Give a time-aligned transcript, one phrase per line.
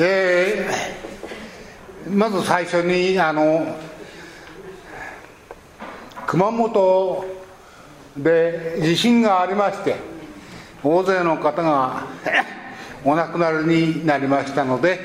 [0.00, 3.76] えー、まず最初にあの
[6.26, 7.24] 熊本
[8.16, 9.96] で地震がありまして
[10.84, 12.04] 大勢の方が
[13.04, 15.00] お亡くなりになりましたので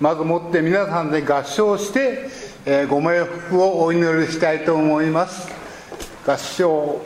[0.00, 2.28] まずもって皆さんで合唱して、
[2.66, 5.48] えー、ご冥福をお祈りしたいと思います。
[6.26, 7.00] 合唱。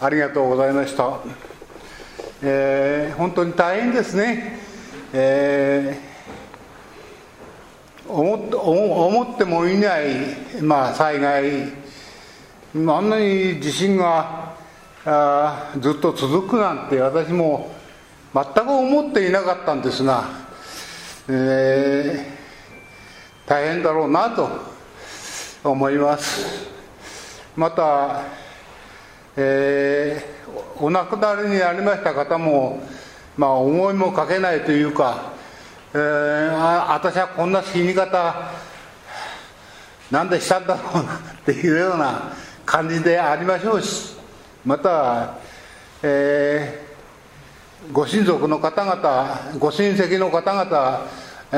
[0.00, 1.20] ありがとうございました、
[2.44, 4.58] えー、本当に大変ですね、
[5.12, 10.06] えー、思ってもいない、
[10.60, 11.82] まあ、災害。
[12.74, 14.54] あんなに地震が
[15.04, 17.70] あずっと続くなんて私も
[18.34, 20.24] 全く思っていなかったんですが、
[21.28, 24.48] えー、大変だろうなと
[25.62, 26.70] 思います。
[27.54, 28.42] また
[29.34, 30.41] えー、
[30.78, 32.80] お亡くなりになりました方も、
[33.36, 35.32] まあ、思いもかけないというか、
[35.94, 38.50] えー、あ私はこんな死に方
[40.10, 42.32] なんでしたんだろうなっていうような
[42.66, 44.14] 感じでありましょうし
[44.64, 45.34] また、
[46.02, 51.06] えー、ご親族の方々ご親戚の方々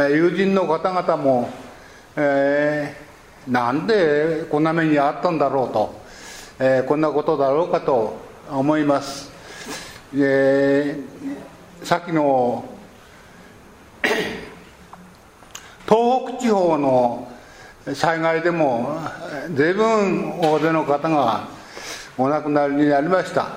[0.08, 1.50] 友人の方々も、
[2.16, 6.04] えー、なんでこんな目にあったんだろうと。
[6.60, 8.16] えー、こんなことだろうかと
[8.58, 9.32] 思います、
[10.14, 12.64] えー、さっきの
[15.88, 17.28] 東北地方の
[17.92, 19.00] 災害でも
[19.54, 21.48] 随分大勢の方が
[22.16, 23.48] お亡くなりになりました。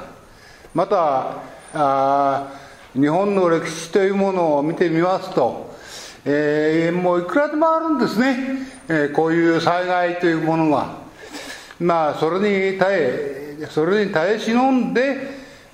[0.73, 1.35] また
[1.73, 2.47] あ
[2.93, 5.75] 日本の歴史というものを見てみますと、
[6.25, 11.05] えー、もういくらでもあるんですね、えー、こういう災害というものが。
[11.79, 12.39] まあそれ
[12.71, 15.31] に耐えそれに耐え忍んで、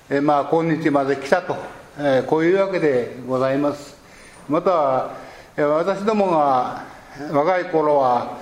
[0.08, 1.56] えまあ今日まで来たと、
[1.98, 3.96] えこういうわけでございます。
[4.48, 5.10] また
[5.56, 6.84] 私どもが
[7.30, 8.38] 若い頃は、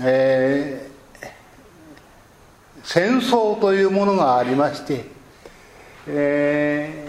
[0.00, 1.26] えー、
[2.82, 5.04] 戦争というものがありまして、
[6.06, 7.06] え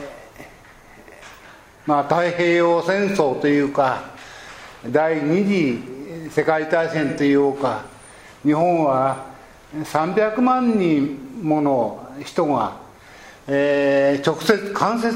[1.85, 4.11] ー、まあ太平洋戦争というか
[4.87, 7.85] 第二次世界大戦というか
[8.43, 9.28] 日本は
[9.73, 12.77] 300万人もの人が、
[13.47, 15.15] えー、直接間接、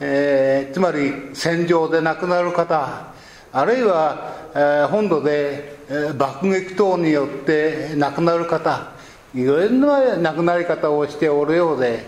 [0.00, 3.12] えー、つまり戦場で亡くなる方
[3.52, 8.92] あるいは、えー、本土で、えー、爆撃等によって亡くなる方
[9.34, 12.04] いろいろな亡くなり方をしておるようで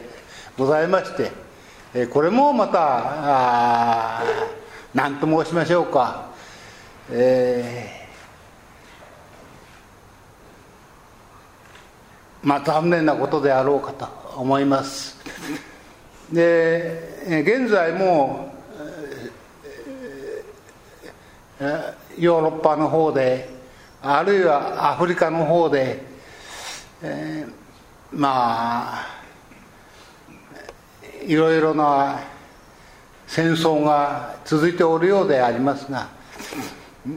[0.59, 1.31] ございまして、
[1.95, 4.25] えー、これもまた
[4.95, 6.33] 何と申しましょうか、
[7.09, 8.00] えー
[12.43, 14.07] まあ、残念なことであろうかと
[14.39, 15.19] 思います。
[16.33, 18.55] で現在も
[22.19, 23.49] ヨーロッパの方で
[24.01, 26.03] あるいはアフリカの方で、
[27.03, 29.07] えー、まあ
[31.27, 32.21] いろいろな
[33.27, 36.09] 戦争が続いておるようでありますが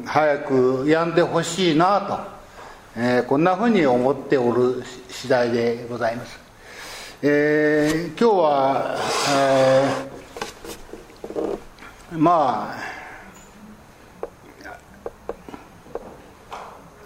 [0.06, 2.43] 早く止んでほしいなと
[2.96, 6.40] えー、こんなふうに思っておる次第でございます、
[7.24, 8.98] えー、今日は、
[9.36, 12.94] えー、まあ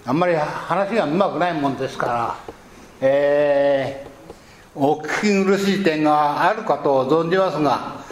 [0.06, 2.38] あんまり話がうまくないもんですから、
[3.00, 8.04] えー、お聞き苦しい点があるかと存じますが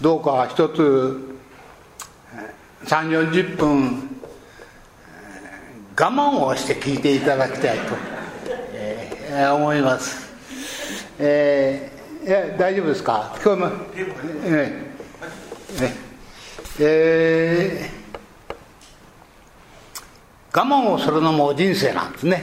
[0.00, 1.36] どうか一つ
[2.86, 4.19] 3 4 0分
[5.98, 7.94] 我慢をして聞いていただきたいと、
[8.46, 10.30] えー、思います。
[11.18, 13.34] えー、いや大丈夫ですか？
[13.36, 13.74] 聞こえます、
[14.46, 22.42] えーえー、我慢をするのも人生なんですね。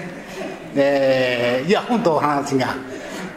[0.75, 2.75] えー、いや本当お話が、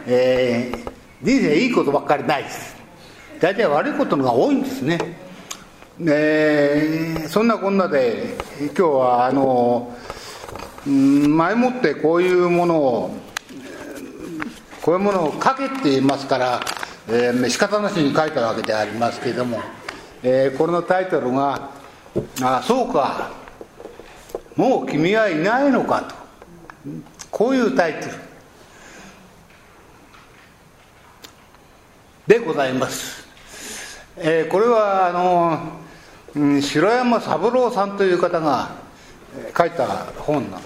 [0.05, 0.91] えー、
[1.23, 2.75] 人生いいことばっかりないです。
[3.39, 4.99] 大体悪いことのが多いんですね。
[6.03, 9.95] えー、そんなこんなで今日はあの
[10.85, 13.15] 前もってこういうものを
[14.81, 16.59] こういうものを書けって言いますから、
[17.07, 19.59] えー、仕方なしに書いたわけでありますけれども、
[20.23, 21.69] えー、これのタイトルが
[22.41, 23.29] 「あそうか。
[24.55, 26.15] もう君はいないのか」と。
[27.29, 28.13] こういうタイトル。
[32.27, 33.27] でございます、
[34.15, 35.59] えー、これはあの、
[36.35, 38.80] うん、城山三郎さんという方が
[39.57, 39.87] 書いた
[40.17, 40.59] 本の。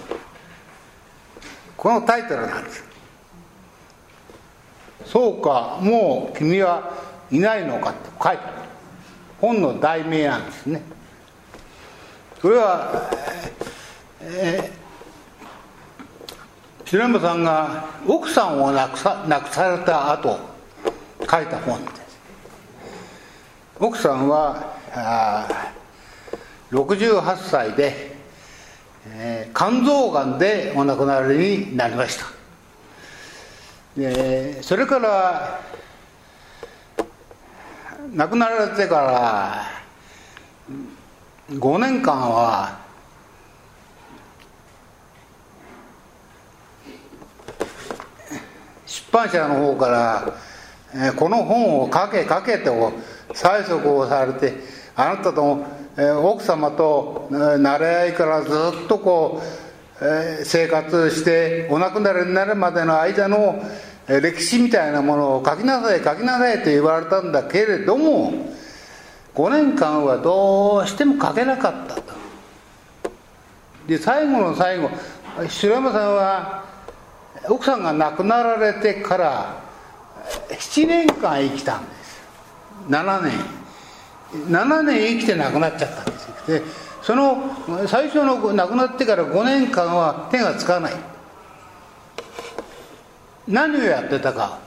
[1.76, 2.84] このタイトルなんです。
[5.04, 6.92] そうかもう君は
[7.30, 8.56] いないのかって書いてある。
[9.40, 10.82] 本の題名なんですね。
[12.42, 13.10] これは、
[14.20, 20.38] えー、白山さんが奥さんを亡くさ亡くされた後
[21.20, 22.18] 書いた本です。
[23.78, 25.72] 奥さんはあ
[26.72, 28.15] 68歳で、
[29.14, 32.26] えー、肝臓がんでお亡くなりになりました。
[33.96, 35.60] でそれから
[38.12, 39.64] 亡くなられてから
[41.50, 42.78] 5年間は
[48.84, 49.88] 出版社の方か
[50.92, 52.92] ら、この本を書け書けと
[53.30, 54.54] 催促をされて
[54.94, 58.50] あなたとも奥様と慣れ合いからず
[58.84, 63.62] っとこう生活してお亡くなりになるまでの間の
[64.06, 68.30] 歴史みたいなものを書きなさい書きなさいと言われたんだけれども
[69.34, 72.02] 5年間はどうしても書けなかったと。
[73.86, 74.90] で最後の最後
[75.48, 76.64] 白山さんは
[77.48, 79.62] 奥さんが亡くなられてから
[80.50, 82.20] 7年間生きたんです。
[82.88, 83.65] 7年。
[84.32, 86.62] 7年生きて亡くなっちゃったんですで
[87.06, 90.92] その最初の亡くなってから5年間は手がつかない。
[93.46, 94.58] 何をやってたか。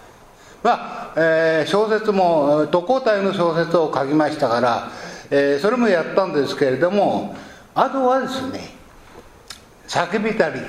[0.64, 4.90] まあ、えー、小説も特攻隊の小説を書きましたから、
[5.30, 7.36] えー、それもやったんですけれども
[7.76, 8.72] あとはですね
[9.88, 10.62] 叫びたり。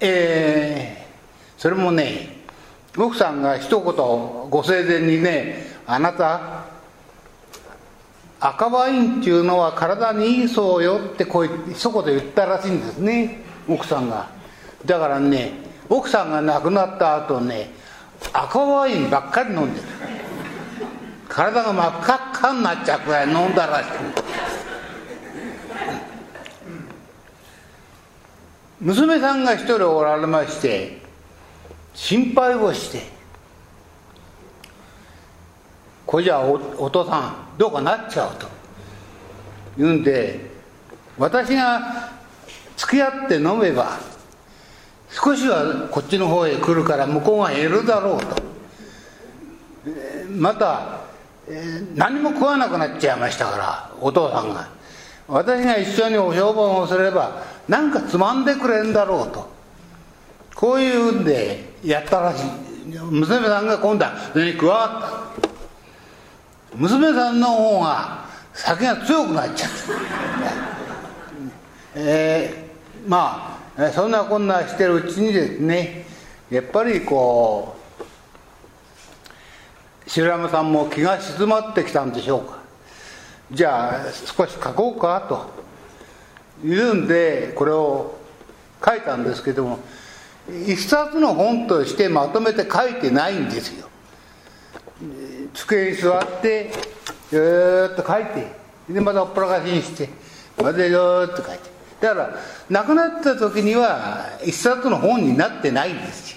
[0.00, 2.38] えー、それもね
[2.96, 6.64] 奥さんが一言ご生前にねあなた
[8.40, 14.28] 赤ワインっていうのは体にいいそうよってこう一言言ったらしいんですね奥さんが。
[14.84, 15.52] だからね
[15.88, 17.70] 奥さんが亡くなった後ね
[18.32, 19.86] 赤ワインばっかり飲んでる。
[21.28, 23.90] 体が真っ赤っかになっちゃうくらい飲んだらしい。
[28.80, 31.00] 娘さんが一人おられまして
[31.94, 33.15] 心配をして
[36.06, 38.46] これじゃおお父さんどうかなっちゃうと。
[39.76, 40.40] 言うんで
[41.18, 42.12] 私が
[42.76, 43.98] 付き合って飲めば
[45.10, 48.46] 少しはこっちの方へ来るから向こうが得るだろうと。
[50.30, 51.00] また、
[51.48, 54.68] えー、何も食わなくなっちゃいましたからお父さんが。
[55.28, 59.48] 私が一緒にお評判をすれば何かつまんでくれんだろうと。
[60.54, 62.44] こういうんでやったらしい。
[63.10, 65.45] 娘さんが今度はそれに加わった
[66.76, 69.76] 娘さんの方が酒が強くなっちゃった
[71.94, 76.04] えー、まあそんなこんなしてるうちにですね
[76.50, 77.76] やっぱりこ
[80.04, 82.58] う白山さんも気が静まってきたんでしょうか。
[83.50, 85.56] じゃあ少し書こうかと。
[86.64, 88.16] いうんでこれを
[88.84, 89.78] 書いたんですけども
[90.66, 93.88] 一冊の本としてまとめて書いてないんですよ。
[95.56, 96.70] 机に座って
[97.30, 98.46] ずっと書いて
[98.88, 100.08] でまたおっぱらかしにして
[100.56, 101.76] またずっと書いて。
[102.00, 102.30] だから
[102.68, 106.36] 亡くなった時には一冊の本になってないんです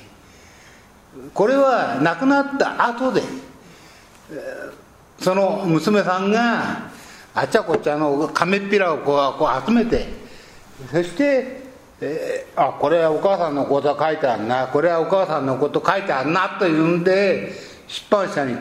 [1.33, 3.21] これは亡くなった後で
[5.19, 6.89] その娘さんが
[7.35, 10.07] あちゃこちゃの亀っぴらをこうこう集めて
[10.91, 11.59] そして
[12.01, 17.51] えー、あこれはお母さんのこと書いてあるなこれはお母さんのこと書いてあるなというんで
[17.87, 18.55] 出版社に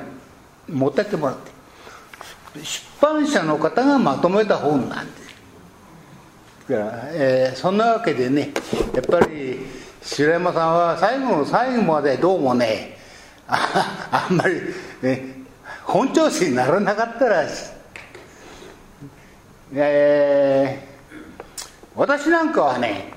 [0.68, 1.58] 持ってってもらって。
[2.62, 5.28] 出版社の方がまとめた本なんです。
[6.68, 8.52] だから、えー、そんなわけでね
[8.94, 9.60] やっぱり
[10.02, 12.98] 白山さんは最後の最後までどうもね
[13.46, 14.60] ああんまり、
[15.02, 15.24] ね、
[15.84, 17.70] 本調子にならなかったらしい、
[19.72, 21.64] えー、
[21.96, 23.14] 私なんかはね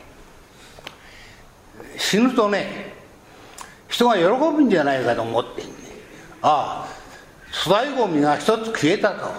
[1.97, 2.93] 死ぬとね
[3.89, 5.67] 人が喜ぶんじゃないかと思ってね。
[6.41, 7.00] ああ
[7.51, 9.31] 粗大ごみが一つ消えたと。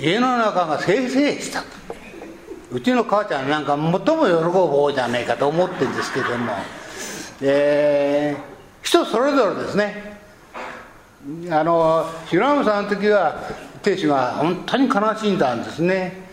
[0.00, 1.66] 家の中がせいせいしたと。
[2.70, 6.52] うちの母ちゃんなんか最も喜ぶ方じゃないかと思ってるんですけども、
[7.40, 10.18] えー、人それぞれですね。
[11.50, 13.42] あの白山さんの時は
[13.82, 16.28] 亭主が本当に悲しんだんですね。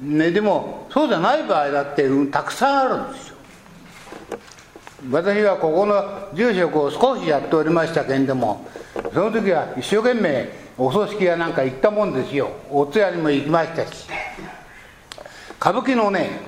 [0.00, 3.35] ねでもそうじゃない場合だってたくさんあるんですよ。
[5.10, 8.66] 私はここの住職を少しやっておりましたけれども
[9.12, 10.48] その時は一生懸命
[10.78, 12.50] お葬式やなんか行ったもんですよ。
[12.70, 14.06] お通夜にも行きましたし。
[15.60, 16.40] 歌舞伎のね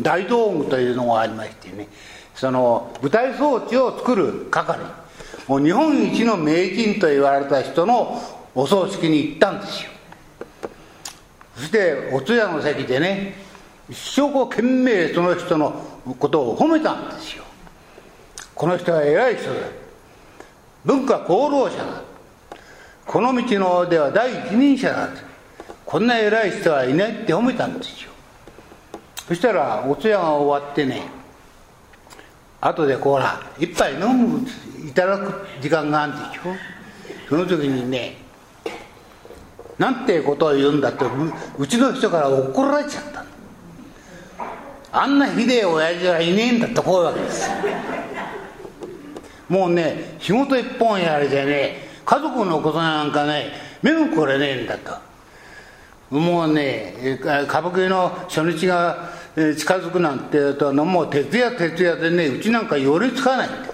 [0.00, 1.88] 大道具というのがありましてね
[2.34, 4.80] その舞台装置を作る係。
[5.46, 8.20] もう日本一の名人と言われた人の
[8.54, 9.90] お葬式に行ったんですよ。
[11.56, 13.34] そしてお通夜の席でね
[13.90, 15.72] 一生懸命その人の
[16.18, 17.42] ことを褒めたんですよ。
[18.54, 19.50] この人は偉い人だ。
[20.84, 22.02] 文化功労者だ。
[23.04, 25.08] この道のでは第一人者だ。
[25.84, 28.10] こんな偉い人はいないって褒めたんですよ。
[29.26, 31.02] そしたらお通夜が終わってね
[32.60, 34.46] 後でこうら一杯飲む
[34.88, 36.54] いただく時間があるんでしょ。
[37.28, 38.18] その時にね
[39.78, 41.04] なんてことを言うんだって
[41.58, 43.19] うちの人から怒られちゃった。
[44.92, 47.48] あんなひでえ親父はいねえんだってこういうわけです。
[49.48, 55.10] もうね仕事一本やれてね家族のことなんかね目もくれねえんだと。
[56.10, 63.68] もうね歌舞伎の初日が近づくなんて言うともう徹夜徹夜でねうちなんか寄りつかないんだ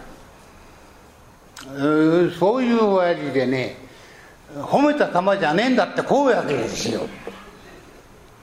[2.39, 3.77] そういう親父でね
[4.55, 7.09] 褒めた玉じゃねえんだってこういうわけですよ。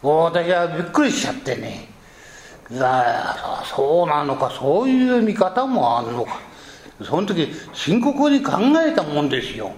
[0.01, 1.92] 私はびっくりしちゃってね。
[2.73, 6.39] いやそうなのかそういう見方もあるのか。
[7.03, 8.53] その時深刻に考
[8.83, 9.71] えたもんですよ。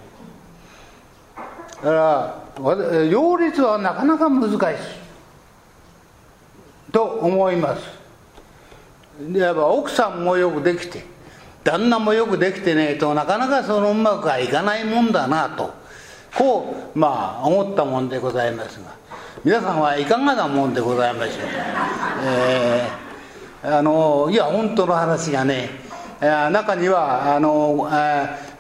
[1.84, 2.42] だから
[3.10, 4.60] 両立はなかなか難しい。
[6.94, 7.82] と思います。
[9.34, 11.04] やっぱ奥さんもよくできて
[11.66, 15.74] 旦那もよくできてねえとなかなかそのうまくはいかないもんだなと。
[16.38, 19.05] こうまあ思ったもんでございますが。
[19.46, 21.36] 皆さんはいかがなもんでございましょう？
[22.24, 25.70] えー、あのいや本当の話がね
[26.20, 27.88] 中にはあの、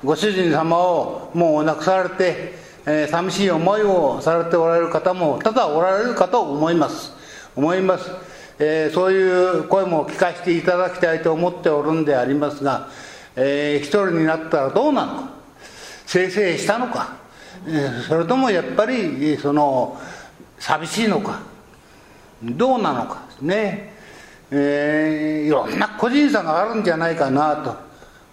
[0.03, 2.53] ご主人様をもう亡くされて、
[2.85, 7.13] えー、寂しい思いをされておられる方も多々おられるかと思います。
[7.55, 8.11] 思います。
[8.59, 12.89] えー、そういう声も聞かせていただきたいと思っておるんでありますが、
[13.35, 15.13] えー、一人になったらどうなの？
[15.23, 15.29] か
[16.05, 17.15] 生成したのか、
[17.65, 19.99] えー、それともやっぱりその
[20.59, 21.41] 寂しいのか？
[22.43, 23.23] どうなのか？
[23.41, 23.93] ね、
[24.51, 27.75] えー、いろんな個人差があるんじゃないかなと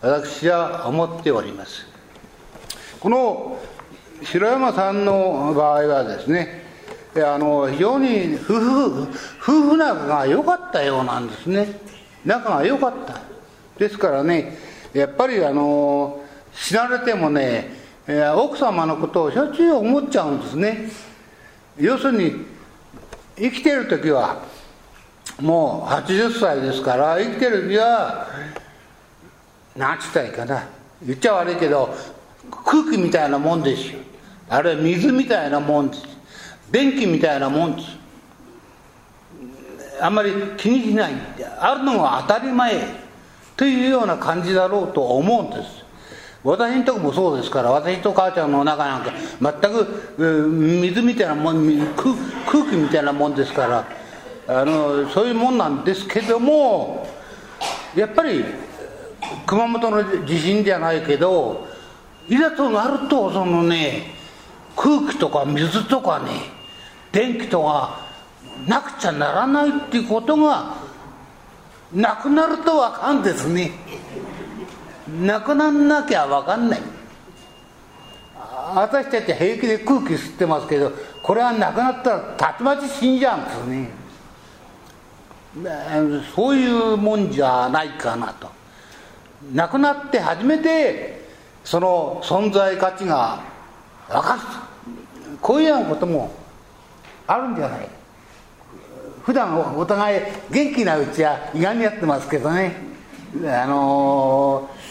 [0.00, 1.86] 私は思っております。
[3.00, 3.58] この
[4.22, 6.62] 白山さんの場合はですね
[7.16, 9.06] あの非常に夫婦夫
[9.70, 11.80] 婦仲が良かったようなんですね。
[12.24, 13.20] 仲が良かった。
[13.78, 14.56] ですからね
[14.92, 16.22] やっぱりあの
[16.54, 17.70] 死なれてもね
[18.36, 20.88] 奥様のことをしょっちゅう思っちゃうんですね。
[21.78, 22.46] 要するに
[23.36, 24.42] 生きてる時は
[25.40, 28.28] もう80歳ですから生きてる時は
[29.76, 30.68] 何つったらいいかな。
[31.04, 31.94] 言っちゃ悪いけど
[32.64, 33.98] 空気みたいなもんですよ。
[34.48, 36.04] あるいは水みたいなもんです。
[36.70, 37.88] 電気みたいなもんです。
[40.00, 41.12] あんまり気にしない。
[41.58, 43.02] あるのが当たり前
[43.56, 45.81] というような感じだろうと思うんです。
[46.44, 52.14] 私のとこもそうですから私と母ちゃんの中なんか全く水みたいなもん空
[52.46, 53.86] 空気みたいなもんですから
[54.48, 57.06] あのそういうもんなんですけども
[57.94, 58.44] やっぱり
[59.46, 61.66] 熊本の地震じゃないけど
[62.28, 64.14] いざとなるとそのね
[64.76, 66.30] 空気とか水とかね
[67.12, 68.00] 電気とか
[68.66, 70.74] なくちゃならないっていうことが
[71.92, 73.70] なくなるとわかんですね。
[75.20, 76.80] なくなんなきゃわかんない。
[78.74, 80.92] 私たち平気で空気吸ってますけど
[81.22, 83.66] これはなくなったらたちまち死んじゃうんです
[86.06, 86.24] ね。
[86.34, 88.50] そういうもんじゃないかなと。
[89.52, 91.28] なくなって初めて
[91.64, 93.42] その存在価値が
[94.08, 94.40] 分かる。
[95.40, 96.32] こういうようなことも
[97.26, 97.88] あるんじゃない。
[99.22, 102.74] 普段お互い元気なうちは意外にやってますけどね。
[103.44, 104.81] あのー、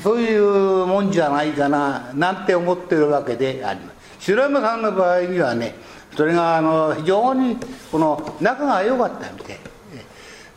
[0.00, 4.30] そういうもんじゃないかななんて思ってるわけであります。
[4.32, 5.74] 白山さんの場合にはね
[6.16, 7.56] それがあの非常に
[7.90, 9.58] この仲が良かったみたい、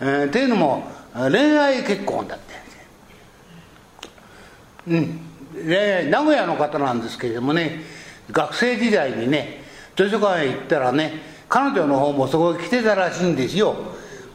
[0.01, 2.39] えー、っていうのも恋愛結婚だっ
[4.85, 5.21] たんです
[5.59, 6.09] うん。
[6.09, 7.81] 名古屋の方なんですけれどもね
[8.31, 9.63] 学生時代にね
[9.95, 11.13] 図書館へ行ったらね
[11.49, 13.75] 彼女の方もそこへ来てたらしいんですよ。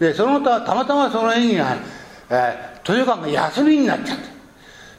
[0.00, 1.76] でそのたたまたまその日には、
[2.28, 4.24] えー、図書館が休みになっちゃって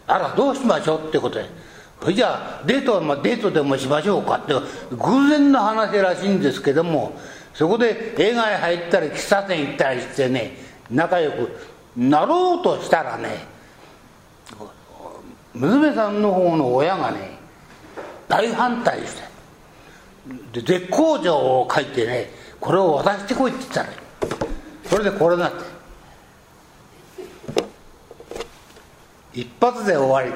[0.07, 1.73] あらどうしましょうってことで。
[2.03, 4.53] それじゃあデートは、まあ、デートでもしましょうかって
[4.91, 7.17] 偶然の話らしいんですけども
[7.53, 10.57] そこで映画へ入ったり喫茶店行ったりしてね
[10.91, 11.49] 仲良く
[11.95, 13.47] なろうとしたらね
[15.53, 17.37] 娘さんの方の親がね
[18.27, 23.89] 大反対してで絶好状を書いてねこれを渡してこいって言ったら
[24.85, 25.72] それでこれだって
[29.33, 30.31] 一発で終わり、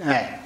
[0.00, 0.40] え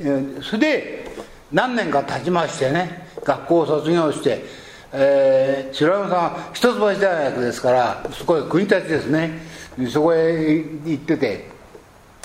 [0.00, 1.10] え、それで
[1.52, 4.44] 何年か経ちましてね学校を卒業して、
[4.92, 6.98] えー、白山さんは一橋大
[7.32, 9.56] 学ですからそこへ国立ですね。
[9.90, 11.50] そこへ行ってて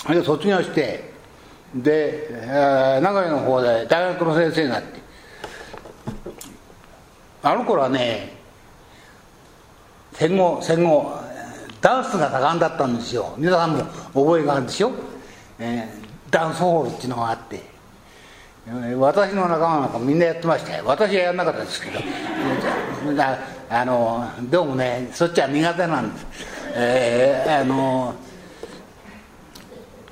[0.08, 1.12] で卒業して
[1.74, 5.02] で、えー、名古屋の方で大学の先生になって。
[7.44, 8.32] あの頃はね
[10.12, 11.21] 戦後戦後
[11.82, 13.34] ダンスが盛んだったんですよ。
[13.36, 13.84] 皆さんも
[14.14, 14.92] 覚えがあるでしょ、
[15.58, 17.60] えー、ダンスホールっていうのがあって。
[18.96, 20.84] 私の仲間なんかみんなやってましたよ。
[20.86, 21.98] 私はやらなかったですけど。
[23.68, 26.20] あのどうもねそっちは苦手なんで。
[26.20, 26.26] す、
[26.74, 28.14] えー、あの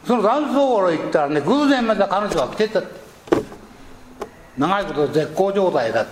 [0.04, 2.88] そのダンスホール行ったらね偶然また彼女が来てたて。
[4.58, 6.10] 長いこと絶好状態だって。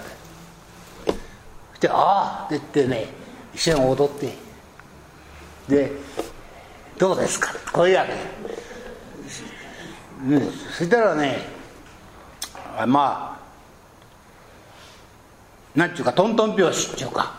[1.07, 1.13] そ
[1.75, 3.09] して「ああ」って言ってね
[3.53, 4.48] 一緒に踊って。
[5.69, 5.93] で
[6.99, 8.13] 「どうですか?」こういうわけ。
[10.27, 11.47] うん、そしたらね
[12.87, 13.39] まあ
[15.79, 17.35] なんちゅうかトントン拍子っていうか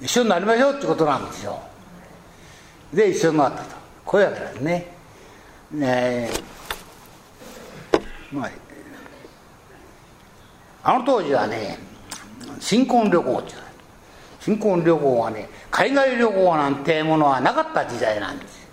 [0.00, 1.60] 一緒になりましょうってことなんですよ。
[2.92, 3.76] で一緒になったと。
[4.04, 4.92] こういうわけですね。
[5.72, 6.30] ね
[8.30, 8.50] まあ
[10.84, 11.78] あの当時はね
[12.60, 13.56] 新婚旅行っていう
[14.44, 18.68] 新婚旅行はね海外旅行なんてものはなかった時代なんです。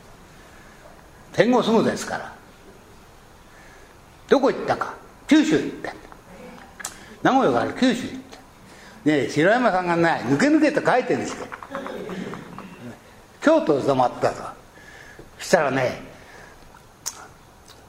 [1.31, 2.33] 戦後すぐですから。
[4.27, 4.93] どこ行ったか？
[5.29, 5.93] 九州行った。
[7.23, 8.21] 名古屋から九州行っ
[9.05, 9.09] た。
[9.09, 11.47] ね白山さんがね抜け抜けと書いてるんですよ。
[13.41, 14.43] 京都に泊まったと
[15.39, 16.01] したらね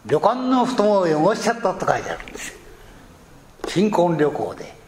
[0.06, 2.58] 旅館の布団を汚しちゃったと書いてあるんですよ。
[3.66, 4.81] 新婚旅行で。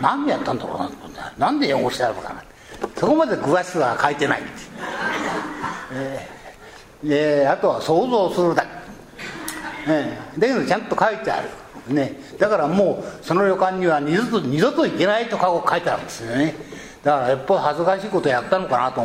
[0.00, 2.42] 何やったんだろうななんで汚してあるのかな。
[2.96, 4.70] そこまで詳しくは書いてないんです、
[5.92, 8.68] えー、えー、あとは想像するだけ、
[9.88, 11.48] えー、だけどちゃんと書いてある。
[11.88, 16.54] ね、だからもうその旅館には二度と二度と行けないと書いてあるんですよね。
[17.02, 19.02] だからやっぱり恥ずかしいことやったのかなと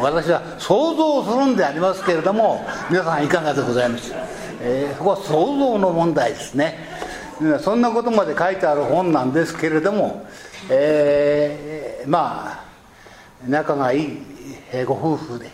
[0.00, 4.14] 私は想像するんでありますけれども皆さんいかがでございます？
[4.62, 6.78] えー、そこは想像の問題ですね。
[7.60, 10.26] そんなことまで書いてある本なんですけれども、
[10.68, 12.64] えー、まあ
[13.46, 14.18] 仲がいい
[14.84, 15.48] ご夫婦で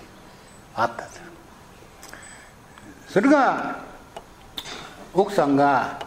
[0.74, 1.10] あったと。
[3.08, 3.80] それが
[5.12, 6.00] 奥さんが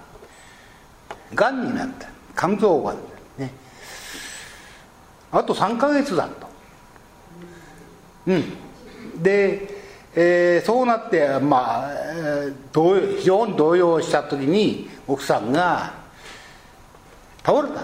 [1.34, 2.10] がんになった。
[2.38, 2.98] 肝臓がん
[3.38, 3.52] ね。
[5.32, 6.48] あと3か月だと。
[8.28, 9.24] うん。
[9.24, 9.77] で
[10.20, 11.92] えー、そうなって、まあ、
[12.74, 15.94] 非常に動揺した時に奥さんが
[17.46, 17.84] 倒れた。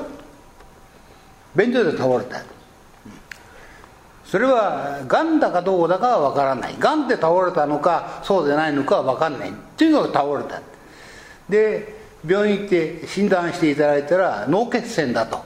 [1.56, 2.42] 便所で倒れた。
[4.26, 6.76] それはがんだかどうだかは分からない。
[6.80, 9.54] がんで倒れたのかそうでないのかは分かんない。
[9.78, 10.60] というのが倒れた。
[11.48, 15.46] で病院行って診断していただいたら脳血栓だと。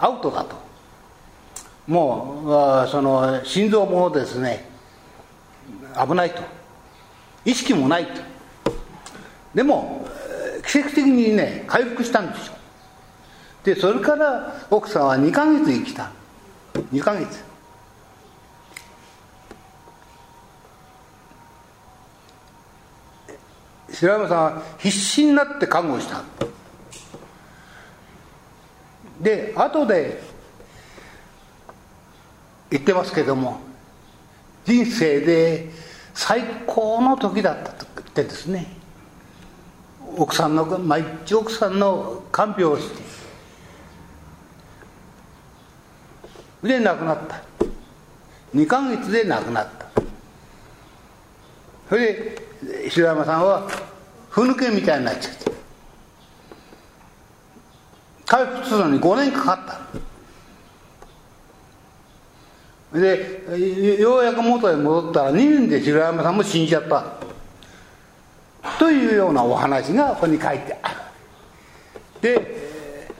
[0.00, 0.63] アウトだと。
[1.86, 4.68] もうその心臓もですね
[5.94, 6.42] 危ないと。
[7.44, 8.22] 意識もないと。
[9.54, 10.06] でも
[10.66, 12.54] 奇跡的にね回復したんですよ
[13.64, 16.10] でそれから奥さんは2ヶ月生きた。
[16.92, 17.42] 2ヶ月。
[23.92, 26.22] 白山さんは必死になって看護した。
[29.20, 30.33] で後で
[32.74, 33.60] 言ってますけども
[34.64, 35.70] 人生で
[36.12, 38.66] 最高の時だったと言ってですね
[40.16, 43.14] 奥さんの毎日奥さんの看病をして
[46.64, 47.42] で亡くなった。
[48.54, 49.86] 2ヶ月で亡くなった。
[51.90, 52.12] それ
[52.62, 53.68] で白山さんは
[54.30, 55.52] ふぬけみたいになっちゃって。
[58.26, 60.13] 回復するのに5年かかった。
[62.94, 67.04] でようやく元へ戻ったら2年で白山さんも死んじゃった。
[68.78, 70.94] というようなお話がここに書いてある。
[72.20, 73.10] で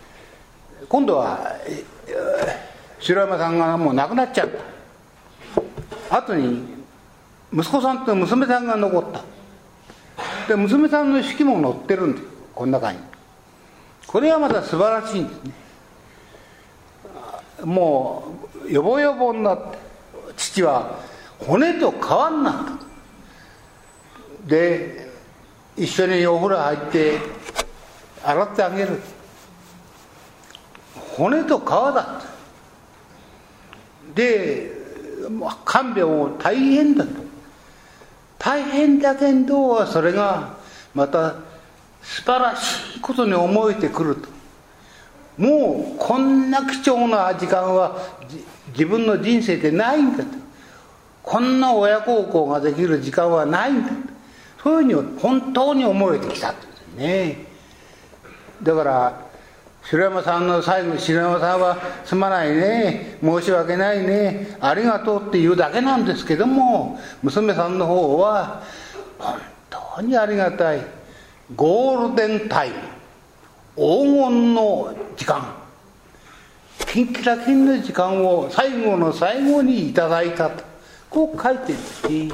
[0.89, 1.57] 今度は
[3.01, 4.49] 白山さんがもう亡くなっちゃっ
[6.09, 6.19] た。
[6.19, 6.63] 後に
[7.53, 9.23] 息子さんと娘さんが残った。
[10.47, 12.99] で娘さんの式も載ってるんですこの中に。
[14.07, 15.64] これはまた素晴らしいんですね。
[17.63, 18.25] も
[18.67, 19.79] うよぼよぼになって
[20.37, 20.99] 父は
[21.39, 22.85] 骨と皮になった。
[24.47, 25.11] で
[25.77, 27.19] 一緒にお風呂入って
[28.25, 29.01] 洗ってあげる。
[31.17, 34.73] 骨と皮だってで
[35.65, 37.11] 看病も大変だと
[38.39, 40.57] 大変だけどそれが
[40.95, 41.35] また
[42.03, 44.34] 素晴らしいことに思えてくると。
[45.37, 47.97] もうこんな貴重な時間は
[48.69, 50.31] 自分の人生でないんだと。
[51.23, 53.95] こんな親孝行ができる時間はないんだと。
[54.63, 57.47] そういうふうに本当に思えてきたんですね。
[58.63, 59.21] だから
[59.83, 63.19] 白山さんの最後白山さんはすまないね。
[63.23, 64.57] 申し訳ないね。
[64.61, 68.63] ありがとうって言うだけなんですけども娘さんの方は
[69.19, 70.81] 本当にありがたい。
[71.55, 72.77] ゴールデンタイム。
[73.77, 75.65] 黄金の時間。
[76.87, 80.63] キンキラキンの時間を最後の最後にいただいたと
[81.11, 82.09] こう書いてるんです。
[82.09, 82.31] ね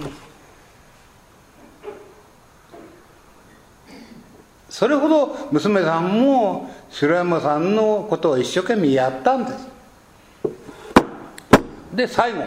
[4.68, 9.68] それほど娘さんも白山さんのことを一生懸命やったんです。
[11.94, 12.44] で最後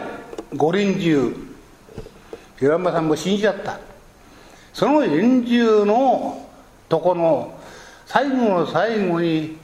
[0.54, 1.34] 五輪中
[2.56, 3.78] 白山さんも死んじゃった。
[4.72, 6.48] その臨終の
[6.88, 7.53] とこの
[8.06, 9.58] 最後の最後に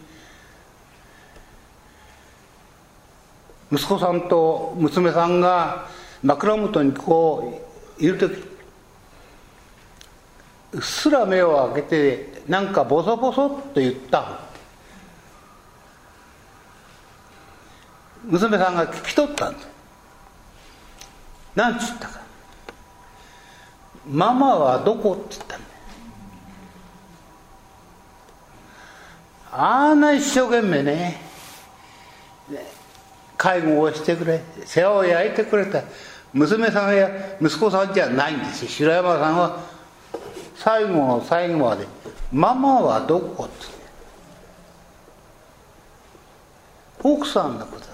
[3.73, 5.89] 息子さんと娘さんが
[6.23, 7.63] 枕元にこ
[7.99, 8.35] ういる時
[10.73, 14.51] うっすら目を開けてなんかボソボソっと言った。
[18.25, 19.69] 娘さんが聞き取ったんです
[21.55, 22.21] 何つったか
[24.07, 25.70] 「ママはどこ?」って言ったん
[29.53, 31.21] あんな一生懸命ね。
[33.37, 35.83] 介護をしてくれ世話を焼いてくれた。
[36.33, 37.09] 娘さんや
[37.41, 39.61] 息子さんじゃないんです白山さんは
[40.55, 41.87] 最後の最後まで
[42.31, 43.81] 「ママはどこ?」って。
[47.03, 47.91] 奥さんのこと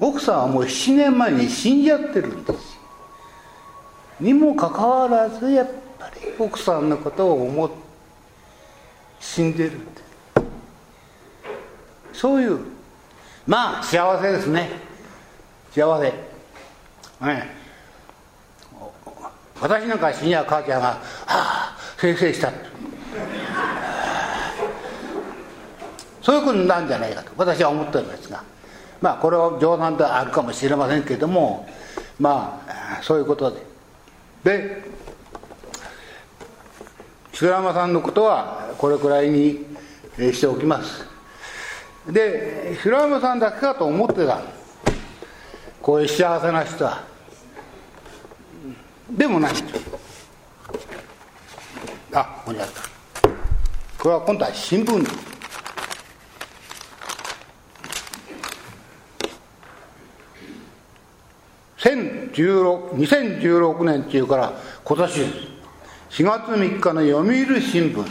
[0.00, 2.78] 奥さんはもう7年前に死んじゃってるんです
[4.20, 7.74] にもかかわらずやっぱり奥さんのことを思って
[9.20, 10.07] 死んでるって
[12.18, 12.58] そういう。
[13.46, 14.70] まあ幸せですね。
[15.72, 16.12] 幸せ。
[17.24, 17.56] ね
[19.60, 22.50] 私なんか死には母ちゃんが「はあ先生した」
[26.22, 28.42] そういうことなんじゃないかと私は思っておりますが。
[29.00, 31.68] まあこれは冗談ではあるかもしれませんけれども
[32.18, 33.62] まあそういうことで。
[34.42, 34.82] で
[37.32, 39.64] 白山さんのことはこれくらいに
[40.18, 41.17] しておきます。
[42.08, 44.40] で白山さんだけかと思ってた。
[45.82, 47.04] こういう幸せな人は。
[49.10, 49.52] でもない。
[52.12, 52.82] あここにあった。
[54.02, 55.28] これは今度は新聞。
[62.98, 64.52] 2016年っていうから
[64.84, 68.04] 今年です4月3日の読売新聞。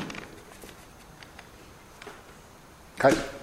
[2.99, 3.36] はい。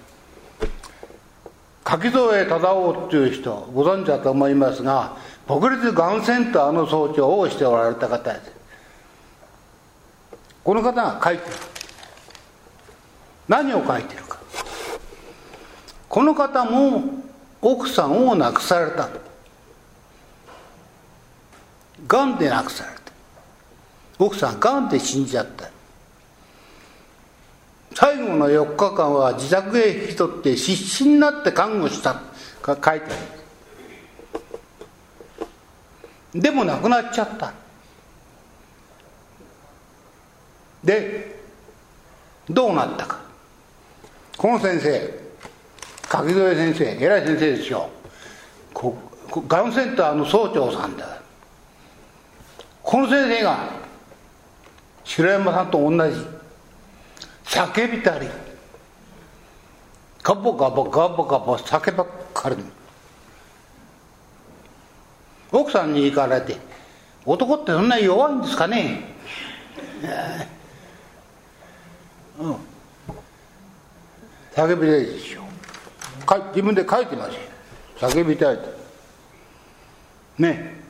[1.85, 5.17] 柿添忠夫っていう人ご存知だと思いますが
[5.47, 8.53] 国立がんセンターの総長をしておられた方です。
[10.65, 11.57] この方が書いてる。
[13.47, 14.39] 何を書いてるか。
[16.09, 17.03] この方も
[17.61, 19.11] 奥さんを亡くされた。
[22.09, 23.13] がんで亡くされた。
[24.19, 25.74] 奥さんがんで死んじゃった。
[27.95, 32.21] 最後の4日間は自宅へ引き取って必死になって看護した。
[32.63, 33.09] が書いてあ
[36.35, 36.41] る。
[36.41, 37.53] でも亡くなっちゃった。
[40.83, 41.37] で
[42.51, 43.21] どうなったか。
[44.37, 45.25] この先生
[46.09, 47.89] 柿添先生偉い先生ですよ。
[49.47, 51.23] がんセンターの総長さんだ。
[52.83, 53.71] この先生が
[55.05, 56.34] 白山さんと同じ。
[57.45, 58.29] 叫びたり。
[60.23, 62.57] ガボガボガボガボ酒ばっかり
[65.53, 66.57] 奥さんに行かれて
[67.27, 69.05] 男ってそんな弱いんですかね。
[72.41, 72.57] うん。
[74.55, 75.43] 叫びたいでしょ。
[76.49, 77.35] 自分で書いてます。
[77.35, 77.41] よ
[77.99, 78.63] 叫びたいと。
[80.39, 80.84] ね。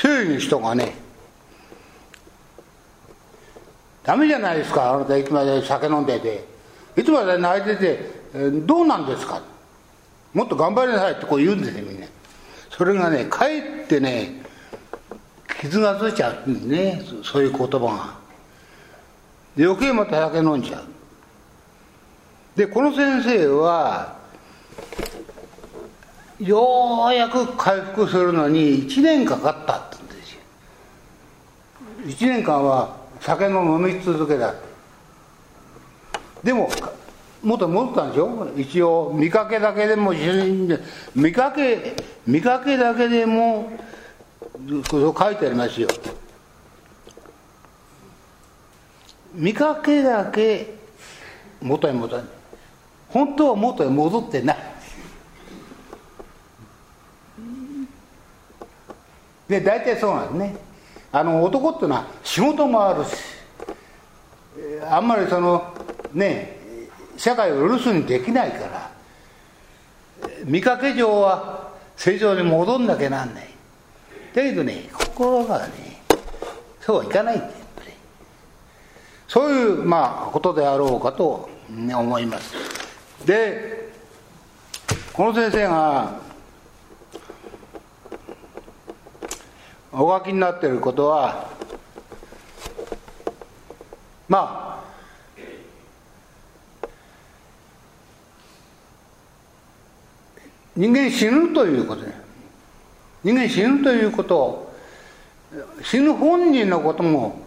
[0.00, 0.94] 周囲の人がね
[4.02, 4.94] ダメじゃないですか。
[4.94, 6.48] あなたいつまで酒飲んでて。
[6.96, 7.98] いつまで泣いてて
[8.66, 9.42] どうなんですか。
[10.32, 12.06] もっと頑張りなさいってこう言うんですよみんな。
[12.70, 14.42] それがねかえってね
[15.60, 17.02] 傷がついちゃうんですね。
[17.22, 18.18] そういう言葉が。
[19.58, 20.84] 余計また酒飲んじゃう。
[22.56, 24.18] でこの先生は
[26.40, 29.89] ようやく回復するのに1年かかった。
[32.04, 34.54] 1年間は酒の飲み続けだ
[36.42, 36.70] でも
[37.42, 40.12] 元戻ったんでしょ一応見かけだけでも
[41.14, 43.72] 見かけ見かけだけでも
[44.90, 45.88] そう書いてありますよ。
[49.32, 50.74] 見かけだけ
[51.62, 52.24] 元へ戻る。
[53.08, 54.56] 本当は元へ戻ってない。
[59.48, 60.69] で大体そうなんですね。
[61.12, 63.10] あの男っていうのは仕事もあるし
[64.88, 65.74] あんまりその
[66.12, 66.56] ね
[67.16, 68.90] 社会を留守にできないから
[70.44, 73.48] 見かけ上は正常に戻んなきゃなんない。
[74.34, 76.00] だけどね心がね
[76.80, 77.52] そうはいかないんだよ
[79.28, 82.54] そういうまあことであろうかと思います。
[83.26, 83.92] で
[85.12, 86.20] この先生が
[89.92, 91.50] お書きになっていることは
[94.28, 94.84] まあ
[100.76, 102.04] 人間死ぬということ
[103.24, 104.72] 人間死ぬということ
[105.82, 107.40] 死ぬ本人のことも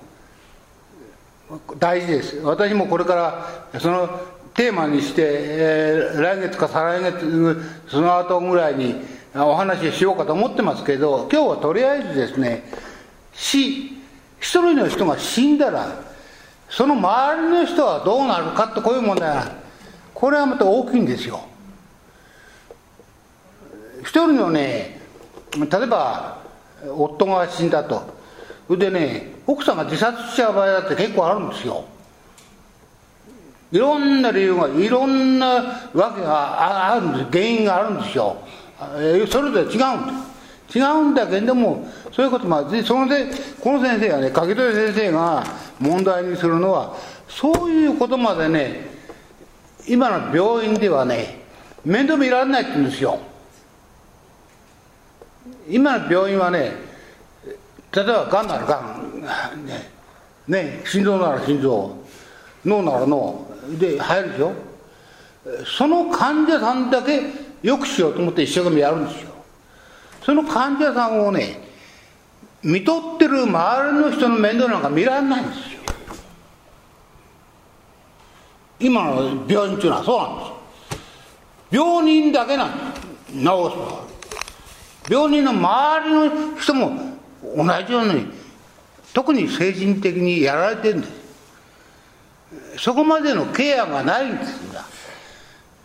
[1.78, 2.38] 大事です。
[2.38, 3.16] 私もこれか
[3.74, 4.08] らその
[4.54, 8.96] テーマにして、えー、来月か再来月その後ぐらいに
[9.36, 12.64] お話ししようかと思ってますけど今日はとりあえずですね
[13.34, 13.88] 死
[14.40, 15.90] 一人の人が死んだら
[16.70, 19.52] その周りの人はどうなるかってこういう問題が
[20.14, 21.42] これはまた大きいんですよ。
[24.02, 25.00] 一人のね
[25.58, 26.40] 例えば
[26.88, 28.14] 夫が死んだと。
[28.68, 31.86] それでね奥さんが自殺しちゃう場合だって結構あるんですよ。
[33.72, 38.38] いろんな理由がいろんなわけがあるんです原因があるんですよ。
[39.28, 39.74] それぞれ違うんで
[40.72, 43.28] す違うんだけれどもそういうこともあってそので
[43.62, 45.44] この先生はね柿取先生が
[45.80, 46.96] 問題にするのは
[47.28, 48.88] そういうことまでね
[49.88, 51.44] 今の病院ではね
[51.86, 53.20] 面倒見られないって言うんですよ。
[55.68, 56.72] 今の病院はね
[57.92, 58.98] 例えばがんならが
[59.56, 59.92] んね
[60.48, 61.98] ね心臓なら心臓
[62.66, 63.46] 脳なら脳
[63.78, 64.54] で入るでしょ。
[65.78, 69.32] その患者さんだけよくしようと思って一生懸命やるんですよ。
[70.22, 71.60] その患者さんをね
[72.62, 75.80] 見とってる周りの人の面倒なんか見られないんですよ。
[78.80, 80.54] 今の病院っていうのはそうなんです
[81.72, 83.02] 病人だけなんです。
[83.32, 84.06] 治すのは
[85.10, 86.92] 病人の周りの人も
[87.56, 88.28] 同じように
[89.14, 91.24] 特に精神的にやられてるんです。
[92.78, 94.62] そこまでのケアがないんです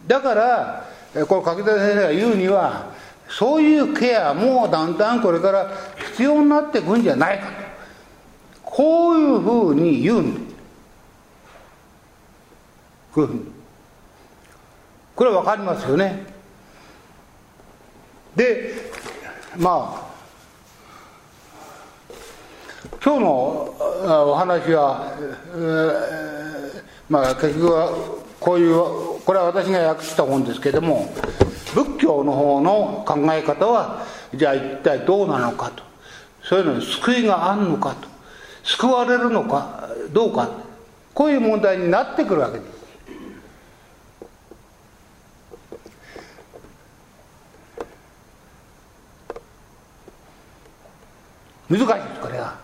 [0.07, 0.89] だから
[1.27, 2.93] この柿田先生が言うには
[3.29, 5.71] そういうケアもだんだんこれから
[6.13, 7.53] 必要になってくんじゃないかと。
[8.63, 10.49] こういうふうに言うん。
[10.49, 10.57] です
[13.13, 13.59] こういうふうに。
[15.17, 16.25] これは分かりますよね。
[18.37, 18.75] で
[19.57, 20.09] まあ
[23.03, 23.75] 今日の
[24.31, 27.91] お話は、えー、まあ結局は
[28.41, 31.13] こういうこれは私が訳した本ですけれども
[31.75, 35.83] 仏教の方の考え方はじゃあ一体どうなのかと。
[36.43, 38.09] そういうのに救いがあるのかと。
[38.63, 40.51] 救われるのかどうか。
[41.15, 42.79] こういう問題になってくるわけです。
[51.69, 52.59] 難しいですこれが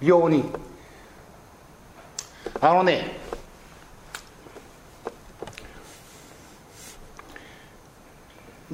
[0.00, 0.44] 非常に。
[2.60, 3.21] あのね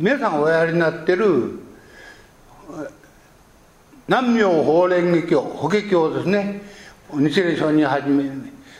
[0.00, 1.58] 皆さんおやりになってる
[4.06, 6.62] 南明法蓮華経法華経ですね。
[7.14, 8.30] 日蓮上人はじめ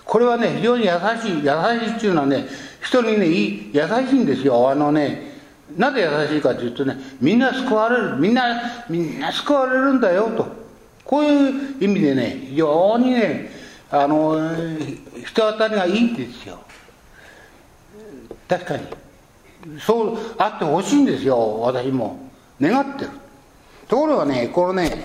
[0.04, 1.50] これはね非常に優しい優
[1.90, 2.46] しいっていうのはね
[2.81, 4.70] 人にねいい優しいんですよ。
[4.70, 5.33] あのね
[5.76, 10.46] なぜ優しいかというとねみんな救われるみんなみんな救われるんだよと。
[11.04, 13.50] こういう意味でね非常にね
[13.90, 14.37] あの
[15.26, 16.61] 人当たりがいいんですよ。
[18.48, 19.08] 確かに。
[19.81, 22.18] そうあってほしいんですよ私も。
[22.61, 23.11] 願ってる。
[23.88, 25.05] ところがねこのね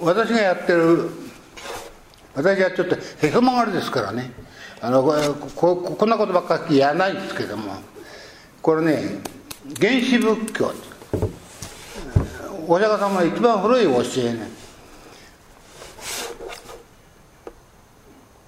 [0.00, 1.10] 私がやってる
[2.34, 4.32] 私はちょっとへそ曲がりですからね。
[4.80, 5.02] あの
[5.56, 7.74] ここんなことばっかりやらないですけども。
[8.60, 9.20] これね
[9.80, 10.72] 原始仏教
[12.66, 14.50] お釈迦様の一番古い教えね。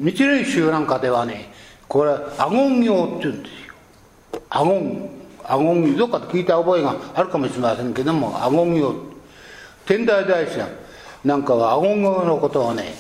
[0.01, 1.53] 日蓮宗なんかではね
[1.89, 3.58] これアゴン行って言うんです
[4.59, 5.09] アゴン
[5.45, 8.93] アゴンどっかで聞いた覚えがあるかもしれませんけどもアゴン行
[9.87, 10.59] 天台大師
[11.25, 12.93] なんかはアゴン行のことをね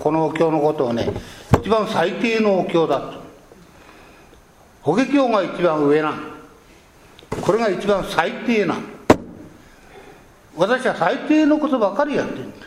[0.00, 1.12] このお経のことをね
[1.60, 3.22] 一番最低のお経だと
[4.80, 6.22] 法華経が一番上なん
[7.42, 8.84] これが一番最低なん
[10.56, 12.66] 私は最低のことばかりやってるんだ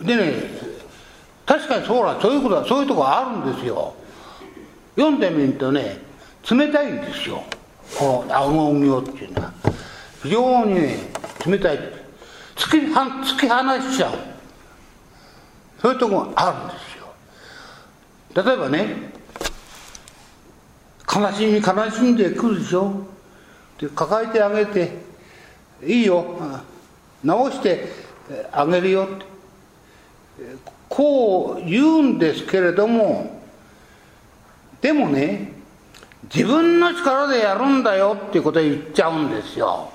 [0.00, 0.32] でね
[1.44, 3.94] 確かにそうだそういうことはそういうとこあるんですよ
[4.96, 5.98] 読んでみるとね
[6.50, 7.42] 冷たいんですよ。
[7.98, 9.52] この青音行っていうのは。
[10.22, 10.98] 非常にね
[11.46, 11.78] 冷たい。
[12.56, 14.14] 突きは突き放しちゃう。
[15.80, 18.44] そういうとこがあるんですよ。
[18.44, 19.12] 例えばね
[21.14, 22.92] 悲しみ悲しんでくるでしょ。
[23.78, 24.98] で抱えてあげて
[25.84, 26.24] いいよ。
[27.24, 27.88] 直して
[28.52, 29.26] あげるよって。
[30.88, 33.41] こう言うんですけれども
[34.82, 35.52] でもね
[36.24, 39.90] 自分の力でやるんだよっていうことを言っちゃうんですよ。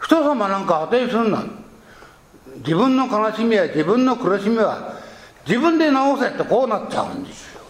[0.00, 1.44] 人様なんか当てにするな。
[2.56, 5.00] 自分の悲しみや自分の苦しみは
[5.46, 7.60] 自分で直せってこうなっちゃうんですよ。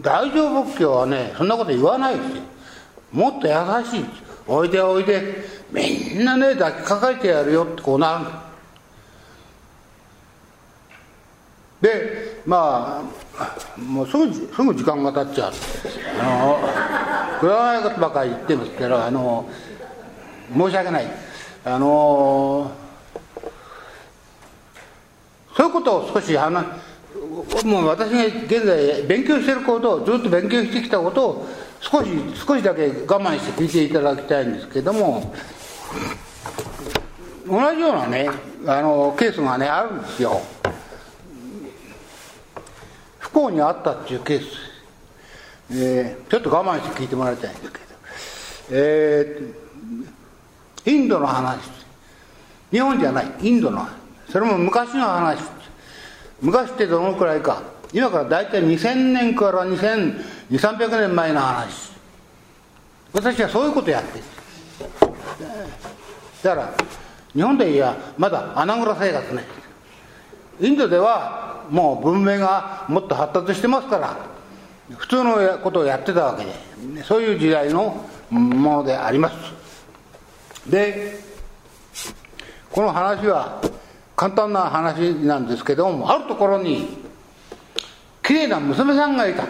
[0.00, 2.42] 大乗仏教はねそんなこと言わないですよ。
[3.12, 4.04] もっと優しい。
[4.46, 5.44] おいでおいで。
[5.70, 8.24] みんなね抱きかかえてやるよってこうなるん。
[8.24, 8.51] です
[11.82, 13.02] でま
[13.36, 15.52] あもうすぐすぐ時間が経っちゃう
[16.20, 16.58] あ
[17.34, 19.48] のくだらないことばかり言ってますけどあの
[20.56, 21.06] 申し訳ない。
[21.64, 22.72] あの
[25.56, 26.66] そういうことを少し話
[27.64, 35.32] もう私が現在勉強してることをずっと勉強してきたことを少し少しだけ我慢して聞いていただきたいんですけども
[37.46, 38.28] 同じようなね
[38.66, 40.40] あのケースがねあるんですよ。
[43.32, 44.46] 幸にあったっていうケース、
[45.72, 47.84] えー、ちょっと我慢して聞いてもらいたいんですけど。
[48.70, 51.60] えー、インドの話。
[52.70, 53.26] 日本じゃない。
[53.40, 53.90] インドの話。
[54.30, 55.42] それも昔の話。
[56.40, 57.62] 昔ってどのくらいか。
[57.92, 61.92] 今から大体2000年から2200300年前の話。
[63.12, 64.24] 私はそういうことやってる。
[66.42, 66.74] だから
[67.34, 69.44] 日本でいやまだ穴蔵生活ね。
[70.60, 74.16] インドではもう文明がもっと発達してますから
[74.98, 79.34] 普通のことをやってたわけでそういう時代のものであります。
[80.70, 81.18] で
[82.70, 83.62] この話は
[84.14, 86.98] 簡単な話なんですけどもあるところに
[88.22, 89.46] 綺麗な娘さんがいた。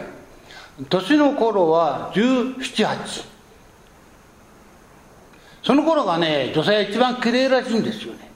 [0.88, 3.26] 年の頃は1718
[5.64, 8.30] その頃がね女性一番綺麗らしいんですよね。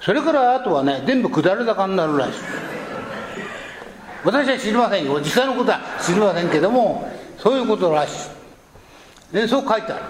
[0.00, 2.73] それからあとはね全部下り坂になるらしい。
[4.24, 5.20] 私は知りませんよ。
[5.20, 8.28] 実際のことは知りませんけどもそういうことらし
[9.30, 9.34] い。
[9.34, 10.04] でそう書いてある。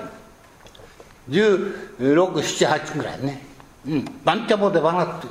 [1.31, 3.43] 1678ぐらいね。
[3.89, 4.05] うん。
[4.25, 5.27] 番茶も出花って。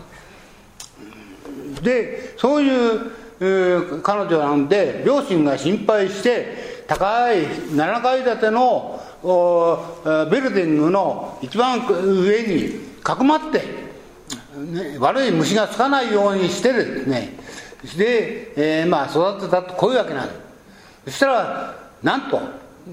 [1.82, 9.02] でそういう彼女なんで両親が心配して高い7階建ての
[10.32, 13.60] ビルディングの一番上にかくまって、
[14.58, 17.38] ね、悪い虫がつかないようにしてですね
[17.98, 20.39] で、えー、まあ育てたとこういうわけなんです
[21.06, 22.41] そしたらなんと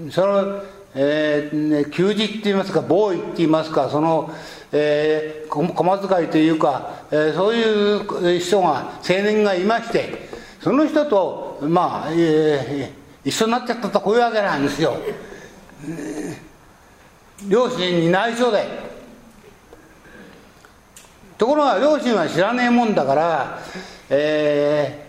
[0.09, 0.63] その、
[0.95, 4.31] えー、休日って言いますかボーイって言いますかその、
[4.71, 14.97] えー、駒遣いというか、えー、そういう人が青年がいましてその人とまあ、えー、一緒になっちゃったとこういうわけなんですよ。
[17.47, 18.91] 両親に内緒で
[21.41, 23.59] ところが両親は知らねえもんだから、
[24.13, 25.07] え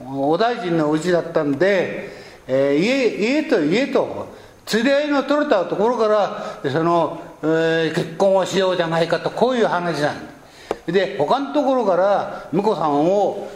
[0.00, 2.08] ー、お大臣のうちだったんで、
[2.46, 4.28] えー、家家と家と
[4.72, 10.16] 連れ合いの取れたところからその、えー、結婚をしようじゃないかとこういう話なん
[10.86, 13.48] で他のところから婿さんを、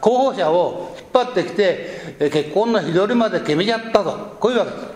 [0.00, 4.36] 候補者を引っ張ってきて結婚の日取りまで決めちゃったと。
[4.40, 4.86] こういうわけです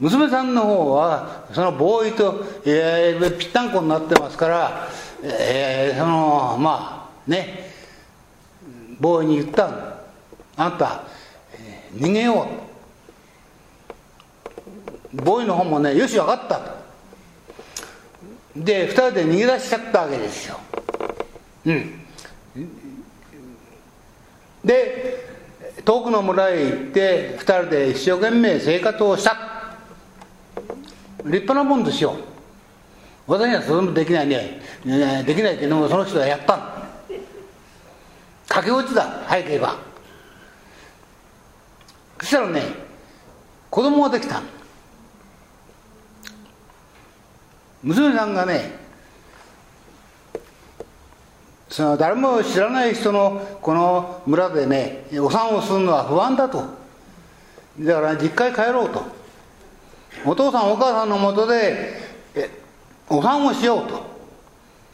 [0.00, 4.88] 娘さんの方はそのボーイと、えー、ぴったんこになってますから、
[5.22, 7.69] えー、そのまあね。
[9.00, 9.70] ボーイに言った
[10.56, 11.04] あんた、
[11.54, 12.46] えー、逃げよ
[15.14, 15.22] う。
[15.24, 16.58] ボーイの方もねよし分かった。
[16.58, 16.80] と
[18.54, 20.60] で2人で逃げ出しちゃったわけですよ。
[21.66, 22.00] うん。
[24.64, 25.28] で
[25.84, 29.48] 遠くの村へ行って2人で一生懸命生活をした。
[31.24, 32.16] 立派なもんですよ。
[33.26, 34.60] 私にはそれもできないね。
[35.24, 36.79] できないけどもその人はやった
[38.50, 39.76] 駆け落ちだ早ければ。
[42.18, 42.62] そしたらね
[43.70, 44.42] 子供ができた。
[47.82, 48.72] 娘さんがね
[51.68, 56.64] その誰も知らない人のこの村でねお産をするのは不安だと。
[57.78, 59.04] だから実家へ帰ろうと。
[60.26, 61.94] お父さんお母さんのもとで
[63.08, 64.09] お産をしようと。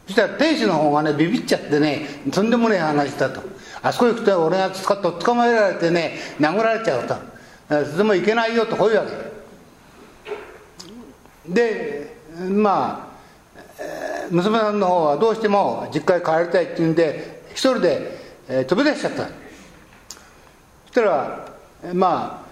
[0.07, 3.41] そしたら亭主の方がねビビっちゃってねとんでもねえ話だと。
[3.83, 7.15] あそこ行くと俺がつかと捕まえられてね殴られちゃうと。
[7.97, 9.05] でもいけないよとこういうわ
[11.45, 11.51] け。
[11.53, 12.15] で
[12.49, 13.81] まあ
[14.31, 19.23] 娘さんの方はどうしても実家へ帰りたいっていうんで一人で、えー、飛び出しちゃった。
[19.25, 21.49] そしたら
[21.93, 22.47] まあ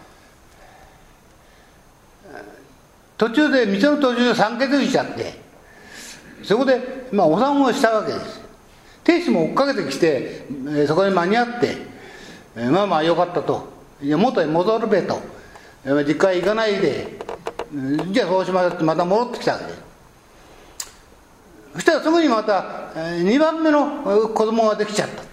[3.17, 5.44] 途中で道の途中で産気づいちゃって。
[6.45, 8.41] そこで、まあ、お産をしたわけです。
[9.03, 11.77] 亭主も追っかけてきて、え、そこに間に合って、
[12.55, 13.67] え、まあまあよかったと。
[14.01, 15.19] いや元へ戻るべと、
[15.85, 17.17] え、実家へ行かないで。
[18.11, 19.73] じゃあそうしましょうってまた戻ってきたわけで。
[19.73, 19.85] す
[21.73, 25.25] そしたらすぐにまた2番目の子供ができちゃった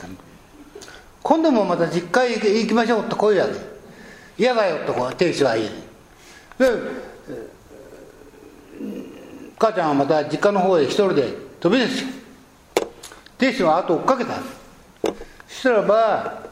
[1.23, 3.53] 今度もまた実家へ行きましょうとこういうわけ
[4.43, 5.69] 嫌だよとこう亭主は言う。
[6.59, 6.67] で
[9.63, 12.05] 母ちゃんはまた実家の方へ一人で飛び出し
[13.39, 14.41] 亭主は後を追っかけた。
[15.47, 16.43] そしたらば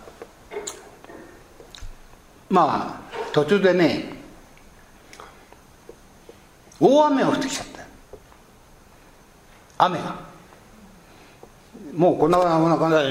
[2.48, 4.12] まあ途中でね
[6.78, 7.80] 大雨が降ってきちゃった。
[9.86, 10.20] 雨が。
[11.92, 13.02] もうこんなこんな感じで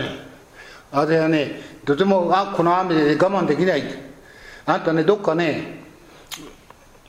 [0.92, 3.84] 私はねとてもあこの雨で我慢できない。
[4.66, 5.79] あんたねどっかね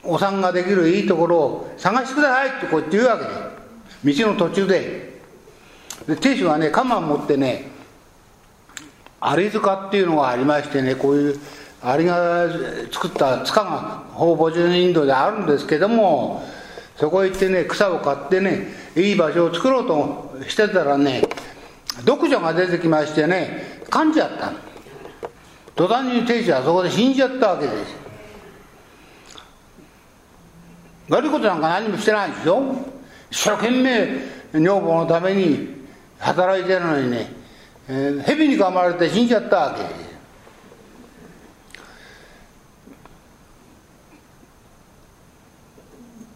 [0.03, 4.13] お産ができるいいところを探してくださいってこう言うわけで。
[4.13, 5.11] 道の途中で。
[6.07, 7.69] で亭主はね鎌を持ってね
[9.21, 11.39] 有塚っていうのがありましてねこういう
[11.83, 12.47] アリが
[12.91, 16.43] 作った塚がほぼ50インドであるんですけども
[16.95, 21.23] そこへ行ってね草を買ってねいい場所を作ろうとしてたらね
[22.03, 24.53] 毒女が出てきましてね噛んじゃった
[25.75, 28.00] 途端に亭主はそこで死んじゃったわけです。
[31.09, 32.61] 悪いことなんか何もしてないですよ
[33.29, 34.07] 一生懸命
[34.53, 35.81] 女房のために
[36.19, 37.31] 働いてるのにね、
[37.87, 39.83] えー、蛇に噛まれて死んじゃったわけ。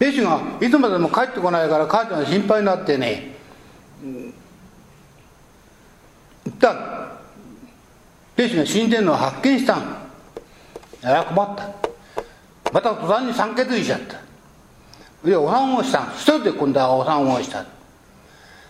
[0.05, 3.36] です兵士がいつまでも帰ってこないから母ちゃんが心配になってね、
[4.03, 4.34] 言
[6.53, 6.95] った。
[8.36, 9.97] 兵士が死んでるのを発見したん
[11.03, 11.70] あ困った。
[12.72, 14.24] また途端に産気づいちゃった。
[15.26, 16.11] でお産をした。
[16.13, 17.65] 一人で今度はお産をした。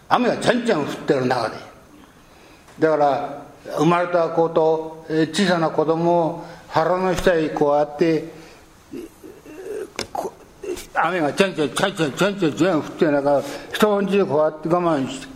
[0.10, 1.58] 雨がちゃんちゃん降ってる中で。
[2.80, 3.46] だから
[3.78, 8.34] 生まれた子と小さな子供を腹の下にこうやって
[10.94, 13.42] 雨がちゃんちゃんちゃんちゃんちゃんちゃんちゃん降ってなんか
[13.74, 15.28] 一晩中こうやって我慢して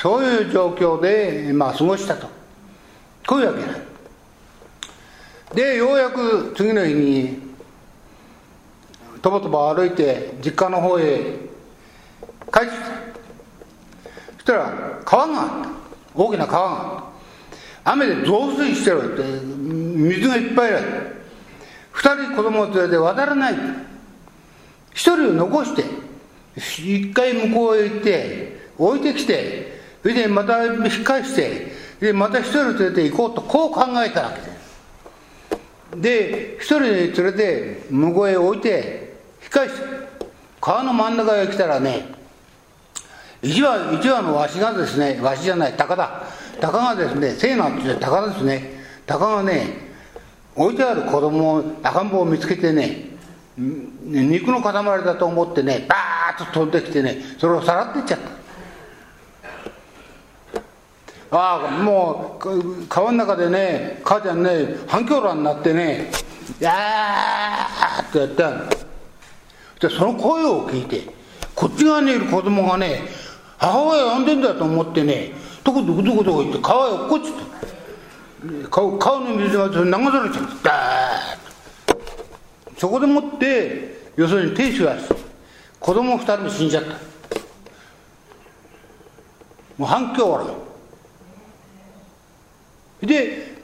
[0.00, 2.28] そういう状況で、まあ、過ごしたと。
[3.26, 3.82] こういうわけなん
[5.54, 7.47] でようやく次の日に
[9.20, 11.48] とぼとぼ歩いて実家の方へ。
[12.52, 12.86] 帰ってきた。
[14.34, 15.68] そしたら川があった。
[16.14, 17.92] 大きな川があった。
[17.92, 20.84] 雨で増水してるって水がいっぱいある
[21.92, 23.54] 二人子供を連れて渡らない。
[24.92, 25.84] 一人を残して
[26.56, 36.00] 一回向こうへ行って置いてきてそれでまた引き返してでまた一人連れて行こうとこう考えたわけです。
[36.00, 39.07] で一人連れて向こうへ置いて
[39.48, 39.72] 引き返し
[40.60, 42.06] 川の真ん中へ来たらね
[43.40, 46.24] 一羽一羽のわしがですねわしじゃない鷹だ。
[46.60, 48.78] 鷹がですね聖なんて鷹ですね。
[49.06, 49.88] 鷹がね
[50.54, 53.06] 置いてある子供赤ん坊を見つけてね
[53.56, 54.72] 肉の塊
[55.04, 58.20] だと思ってねバーッと飛んできてねそれをさらっていっちゃっ
[61.30, 61.38] た。
[61.38, 66.10] ああもう川の中でね母ちゃんね反響乱になってね
[66.58, 68.87] 「やー!」ってやった。
[69.80, 71.02] でその声を聞いて
[71.54, 73.02] こっち側にいる子供がね
[73.58, 75.32] 母親呼んでんだと思ってね
[75.64, 77.34] どこどこどこどこ行って川へ落っこちゃっ
[78.62, 84.96] た顔顔の水が流されちゃったダーッそこでもって要するに亭主が
[85.80, 87.08] 子供二人も死んじゃった。
[89.78, 90.44] もう反響あ
[93.00, 93.56] るで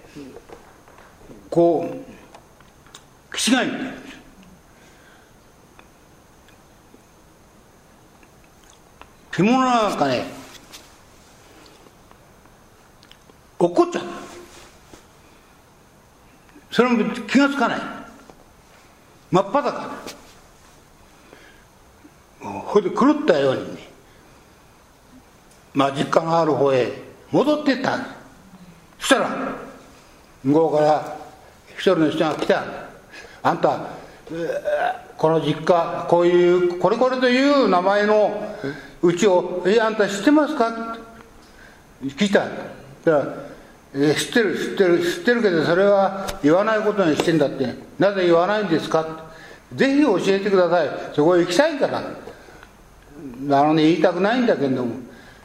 [1.50, 3.84] こう岸がいんだよ
[9.36, 10.24] 獣なんかね
[13.58, 14.04] 怒っちゃう。
[16.70, 17.80] それも気がつかない。
[19.30, 19.90] 真っ裸。
[22.40, 23.88] ほいで狂ったようにね
[25.72, 26.92] まあ実家のある方へ
[27.30, 27.98] 戻ってった。
[28.98, 29.30] そしたら
[30.42, 31.16] 向こうから
[31.72, 32.64] 一人の人が来た。
[33.42, 33.80] あんた
[35.16, 38.56] この実家こういうこれこれという名前の
[39.04, 40.68] うちを「えあんた知ってますか？
[40.68, 41.00] って?」
[42.16, 42.40] 聞いた。
[42.40, 42.50] だか
[43.04, 43.26] ら
[43.94, 47.74] え知ってる知ってる知ってるけどそれは言わないことにしてんだって。
[47.98, 49.06] なぜ言わないんですか？
[49.74, 50.88] ぜひ教えてください。
[51.14, 51.98] そこへ行きたいから。
[51.98, 54.96] あのね言いたくないんだけども。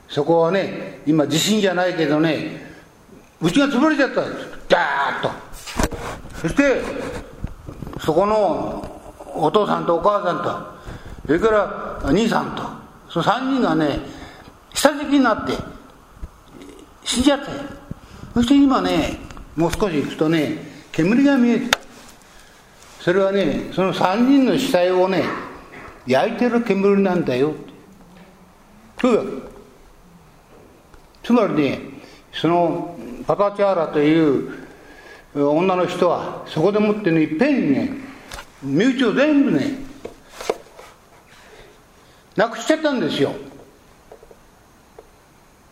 [0.07, 2.66] そこはね今地震じゃないけどね
[3.41, 4.22] うちが潰れちゃった。
[4.22, 5.32] んですダーッと。
[6.41, 6.82] そして
[7.99, 8.84] そこの
[9.36, 10.80] お父さんとお母さんと
[11.28, 12.80] それから兄さんと。
[13.10, 13.99] その3人がね
[14.74, 15.53] 下敷きになって
[17.03, 17.51] 死んじゃった
[18.34, 19.20] そして今ね
[19.55, 20.57] もう少し行くとね
[20.91, 21.78] 煙が見えて
[23.01, 25.24] それはねその3人の死体をね
[26.05, 27.53] 焼いてる煙なんだよ。
[28.99, 29.12] そう。
[29.12, 29.49] いうわけ
[31.24, 31.80] つまりね
[32.34, 32.97] その
[33.28, 34.51] パタチャーラという
[35.36, 37.91] 女の人はそこでもってねいっぺんにね
[38.64, 39.88] 身内を全部ね
[42.39, 43.33] なくしちゃったんですよ。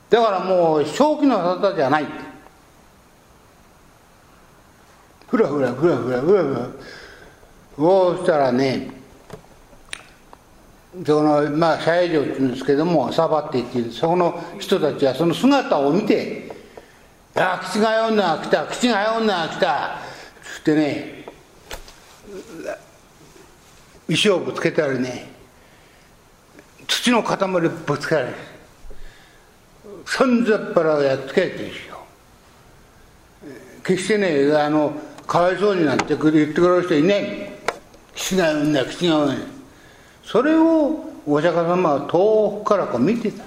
[0.09, 2.05] だからもう正気の沙汰じゃない。
[5.29, 6.67] ふらふらふらふらふらふら。
[7.77, 8.89] そうしたらね
[11.05, 16.51] そのまあ社営城って言うんですけどもサバって言ってそこの人たちはその姿を見て
[17.35, 19.99] 「ああ吉ヶ谷女が来た吉ヶ谷女が来た」
[20.43, 21.25] つってね
[24.09, 25.36] 石をぶつけたりね
[26.87, 27.37] 土の塊
[27.85, 28.33] ぶつけられ
[30.05, 31.97] さんざっぱらをやっつけてですよ
[33.83, 34.93] 決してねあの
[35.27, 37.51] かわいそうになってくる言ってくれる人いない
[38.15, 39.35] 吉ヶ谷女吉ヶ谷女
[40.23, 43.43] それをお釈迦様は遠くからこう見てた。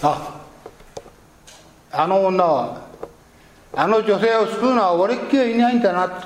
[0.00, 0.40] あ
[1.90, 2.88] あの女は
[3.74, 6.24] あの女性を救うのは俺っきりいないんだなっ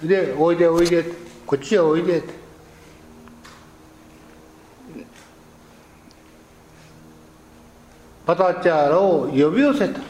[0.00, 0.06] て。
[0.06, 1.04] でおいでおいで
[1.46, 2.18] こっちへおいで。
[2.18, 2.43] って
[8.26, 10.00] パタチャーラを呼び寄せた。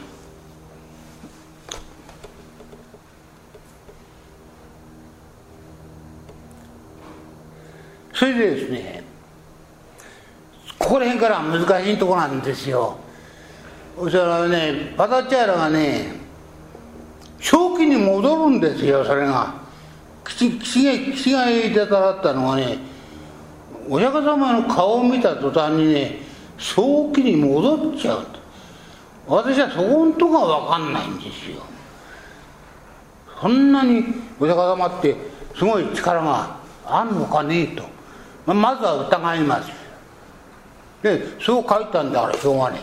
[8.13, 9.03] それでですね
[10.79, 12.97] ここら辺から難しいとこなんですよ。
[13.97, 16.13] それはねパタチャーラがね
[17.39, 19.65] 正気に戻るんですよそれが。
[20.23, 20.83] 口口
[21.31, 22.77] がいたたらったのがね
[23.89, 26.24] お釈迦様の顔を見た途端にね
[26.57, 28.25] 正気に戻っちゃう
[29.27, 31.63] 私はそこんとこが分かんないんですよ。
[33.41, 34.03] そんなに
[34.39, 35.15] お釈迦様って
[35.55, 37.83] すごい力があんのかねえと。
[38.45, 39.71] まあ、まずは疑います。
[41.01, 42.79] でそう書いたんだからしょうがね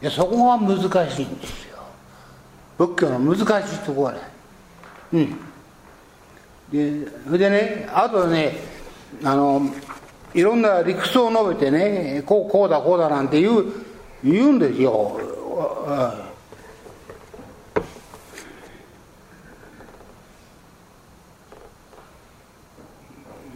[0.00, 0.04] え。
[0.04, 0.78] いやそこが難
[1.10, 1.78] しいんですよ。
[2.78, 4.20] 仏教の難しいところはね。
[5.12, 5.38] うん。
[6.72, 8.73] でそれでねあとね
[9.22, 9.62] あの
[10.34, 13.72] いろんな理屈を述べてねこうこうだこうだなんて言う
[14.24, 15.20] 言うんですよ。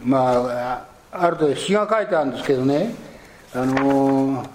[0.03, 2.93] まあある程度詩が書いてあるんですけどね。
[3.53, 4.49] あのー、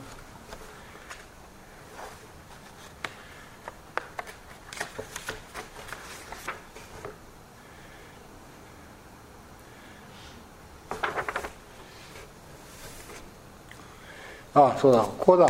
[14.55, 15.01] あそうだ。
[15.01, 15.49] ここだ。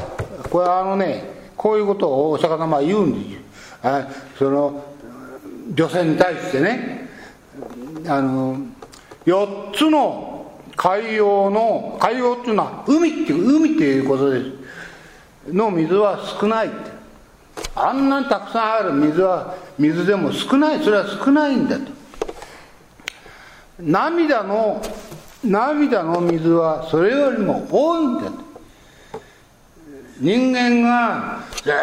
[0.50, 1.24] これあのね
[1.56, 3.40] こういうことをお釈迦様は言うんですよ。
[3.82, 4.84] あその
[5.74, 7.08] 女性に対してね。
[8.06, 8.58] あの
[9.26, 15.52] 4つの海洋の海洋っていうのは海っていう海っていうことです。
[15.52, 16.70] の水は少ない。
[17.76, 20.82] あんなにたくさんある水は水でも少ない。
[20.82, 21.92] それは少ないんだと。
[23.80, 24.80] 涙の
[25.42, 28.43] 涙の水はそれよりも多いんだと。
[30.18, 31.74] 人間がずっ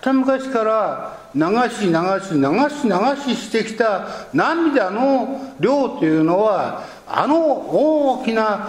[0.00, 8.68] と昔から流し流し流し流ししてきた涙の量というのはあの大きな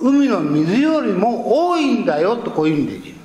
[0.00, 3.16] 海の水よりも多いんだよとこういうんですよ。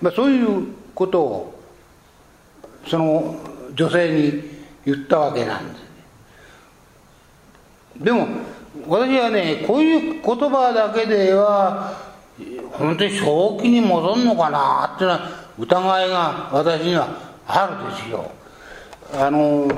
[0.00, 1.60] まあ、そういうことを
[2.86, 3.36] その
[3.74, 4.42] 女性に
[4.84, 5.88] 言ったわけなんです
[8.04, 8.28] でも
[8.88, 11.94] 私はねこういう言葉だけでは
[12.72, 17.08] 本当に正気に戻るのかなっていうのは疑いが私には
[17.46, 18.30] あるですよ。
[19.12, 19.68] あの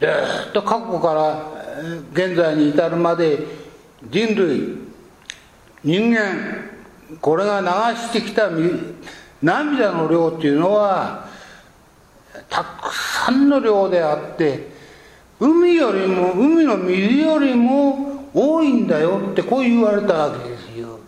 [0.00, 1.52] ずっと過去から
[2.12, 3.38] 現在に至るまで
[4.10, 4.78] 人類
[5.82, 6.70] 人間
[7.20, 8.50] これが流してきた
[9.42, 11.28] 涙の量っていうのは
[12.48, 14.73] たくさんの量であって
[15.40, 20.98] 海よりも海の水よりも多いんだよってこう言われたわけですよ。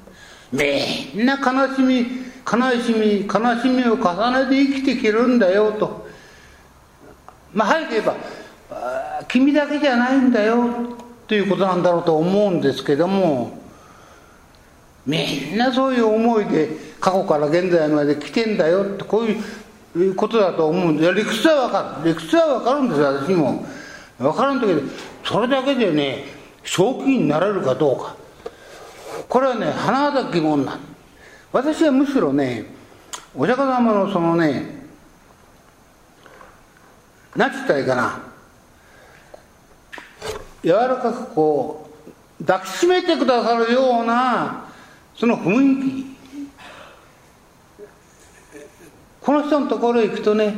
[0.53, 2.07] みんな悲しみ
[2.47, 6.07] 悲しみ悲しみを重ねて生きていけるんだよと。
[7.53, 8.15] まあ早く言えば
[9.29, 10.69] 君だけじゃないんだよ
[11.27, 13.59] ということなんだろうと思うんですけども
[15.07, 15.19] み
[15.55, 16.69] んなそういう思いで
[17.01, 21.15] 過去から現在まで来てんだよってこういうことだと思うんです。
[21.15, 22.09] 理屈は分かる。
[22.11, 23.65] 理屈は分かるんです私も。
[24.19, 24.81] 分からんけど
[25.25, 26.25] それだけでね
[26.65, 28.17] 正気になれるかどうか。
[29.29, 30.81] これはね甚だ疑問なん
[31.53, 32.67] 私はむしろね
[33.35, 34.87] お釈迦様のそのね
[37.35, 38.21] 何て言ったらいいかな。
[40.63, 41.91] 柔らかくこ
[42.41, 44.65] う抱きしめてくださるような
[45.15, 46.17] その雰囲気。
[49.21, 50.55] この人のところへ行くとね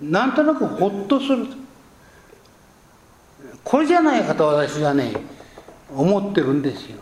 [0.00, 1.46] なんとなくほっとする。
[3.64, 5.12] これじゃないかと私はね
[5.94, 6.98] 思ってるんですよ。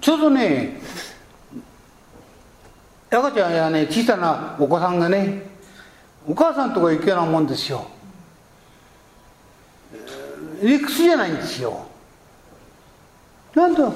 [0.00, 0.80] ちょうどね
[3.10, 5.42] 赤ちゃんやね小さなお子さんがね
[6.28, 7.86] お母さんとこ行くようなもんですよ。
[10.62, 11.86] 理屈じゃないんですよ。
[13.54, 13.92] なんだ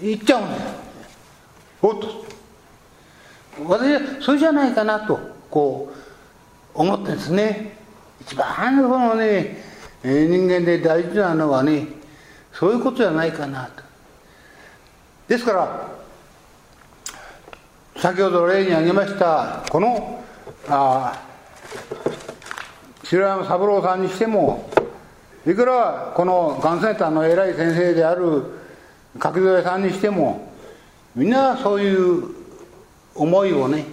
[0.00, 0.62] 行っちゃうんだよ。
[1.82, 2.26] おっと。
[3.66, 5.18] 私はそれじゃないかなと
[5.50, 5.92] こ
[6.74, 7.78] う思ってですね
[8.26, 9.56] 一番このね
[10.02, 11.86] 人間で大事なのはね
[12.52, 13.82] そういうことじゃないかなと。
[15.28, 15.88] ですから
[17.96, 20.24] 先ほど例に挙げましたこの
[20.68, 21.22] あ
[23.04, 24.68] 白山三郎さんにしても
[25.46, 28.42] いくらこのがんセンターの偉い先生である
[29.18, 30.52] 柿添さんにしても
[31.14, 32.24] みんなそういう
[33.14, 33.84] 思いをね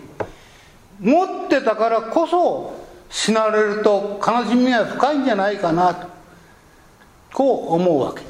[1.00, 2.83] 持ってたからこそ
[3.14, 6.08] 死なれると悲しみは深いんじゃないかなと
[7.32, 8.22] こう思うわけ。
[8.22, 8.28] で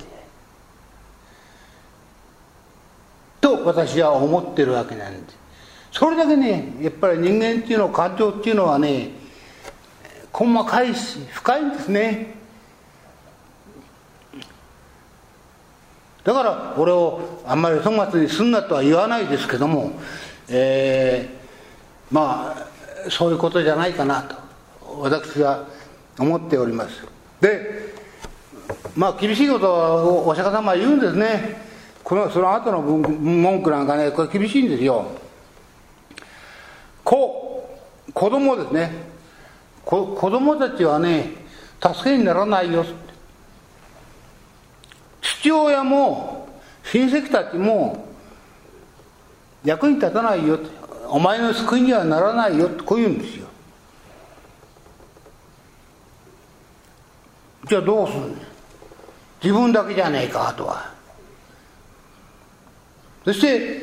[3.39, 5.37] と私は思ってるわけなんです。
[5.93, 9.11] それだけねやっぱり人間っていうの感情っていうのはね
[10.33, 12.35] 細かいし深いんですね。
[16.25, 19.93] だから俺をあんまり粗末にすんなとは言わないですけども、
[20.49, 22.53] えー、ま
[23.05, 24.42] あそういうことじゃないかなと。
[25.01, 25.67] 私は
[26.19, 27.05] 思っております。
[27.41, 27.93] で
[28.95, 31.61] まあ厳しいことをお釈迦様は言うんですね。
[32.03, 35.07] このその後の文句なんかねこれ厳しいんですよ。
[37.03, 37.69] 子
[38.13, 38.91] 子供ですね。
[39.85, 41.31] 子供たちはね
[41.81, 42.85] 助けにならないよ。
[45.21, 46.47] 父親も
[46.83, 48.07] 親戚たちも
[49.63, 50.59] 役に立たないよ。
[51.07, 52.67] お前の救いにはならないよ。
[52.67, 53.42] ってこう言うんですよ。
[57.73, 58.37] じゃあどうするん。
[59.43, 60.93] 自分だけじゃねえかあとは。
[63.25, 63.81] そして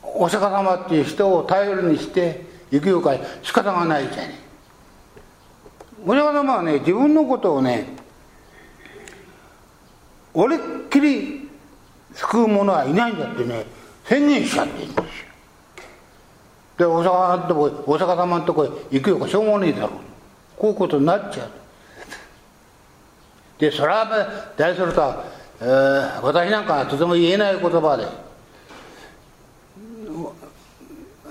[0.00, 4.38] お釈迦様っていう人を頼りにして行くよか仕方がないじゃね
[6.06, 7.88] お釈迦様はね自分のことをね
[10.32, 11.48] 俺っきり
[12.12, 13.64] 救う者はいないんだってね
[14.04, 15.04] 宣言しちゃってるんですよ。
[16.78, 19.90] でお釈迦お釈迦様のとこへ行くよかしょうがねえだろう。
[20.56, 21.63] こういうことになっちゃう。
[23.58, 25.24] でそれは大それた、
[25.60, 28.06] えー、私なんかはとても言えない言葉で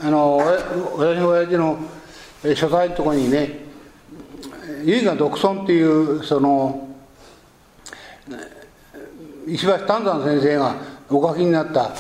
[0.01, 1.77] あの私の親父の
[2.55, 3.59] 書斎のところにね
[4.85, 6.89] 唯我独尊っていうその
[9.47, 10.75] 石橋丹山先生が
[11.09, 11.91] お書きになった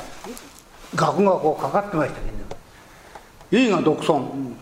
[0.95, 2.33] 学がこうかかってましたけど
[3.51, 4.55] 唯我独尊。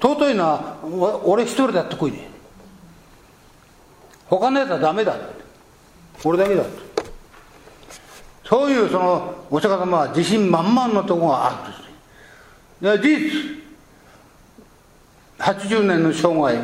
[0.00, 2.29] 尊いのは俺一人だってこいで
[4.30, 5.16] 他のやつはダメだ
[6.24, 6.62] 俺だけだ
[8.44, 11.72] そういうそのお釈迦様は自信満々のとこがあ
[12.80, 13.02] るんです。
[13.02, 13.60] 事実。
[15.38, 16.58] 80年の生涯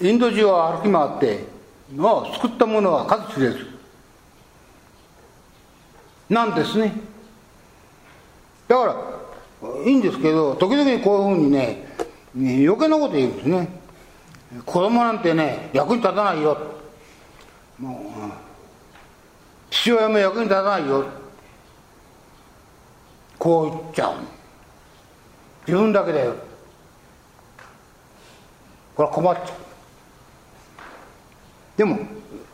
[0.00, 1.44] インド中を歩き回って
[1.98, 3.66] を救った者は数知れず。
[6.30, 6.92] なんですね。
[8.68, 11.86] だからいいんですけど時々こういうふうにね
[12.34, 13.83] 余計なこと言うんですね。
[14.64, 16.56] 子供なんてね役に立たないよ。
[17.78, 18.30] もう
[19.70, 21.04] 父親も役に立たないよ。
[23.38, 24.14] こう言っちゃう
[25.66, 26.34] 自分だけだよ。
[28.94, 29.48] これは困っちゃう。
[31.76, 31.98] でも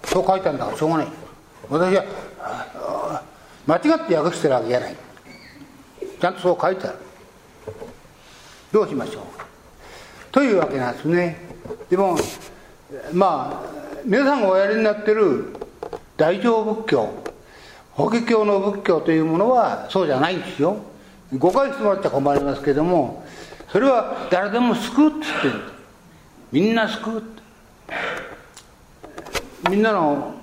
[0.04, 1.08] そう書いたんだからしょうがない。
[1.68, 3.22] 私は
[3.66, 4.96] 間違って訳してるわけじゃない。
[6.18, 6.98] ちゃんとそう書いてある。
[8.72, 9.24] どうしましょう。
[10.32, 11.36] というわけなんですね。
[11.88, 12.16] でも
[13.12, 13.70] まあ
[14.04, 15.54] 皆さんがおやりになってる
[16.16, 17.10] 大乗仏教
[17.92, 20.76] 法華経の仏教というものはそうじゃないんですよ。
[21.36, 23.24] 誤解してもらっちゃ困りますけども
[23.70, 25.54] それは誰でも救うって言ってる。
[26.52, 27.42] みんな救うって。
[29.70, 30.34] みんなの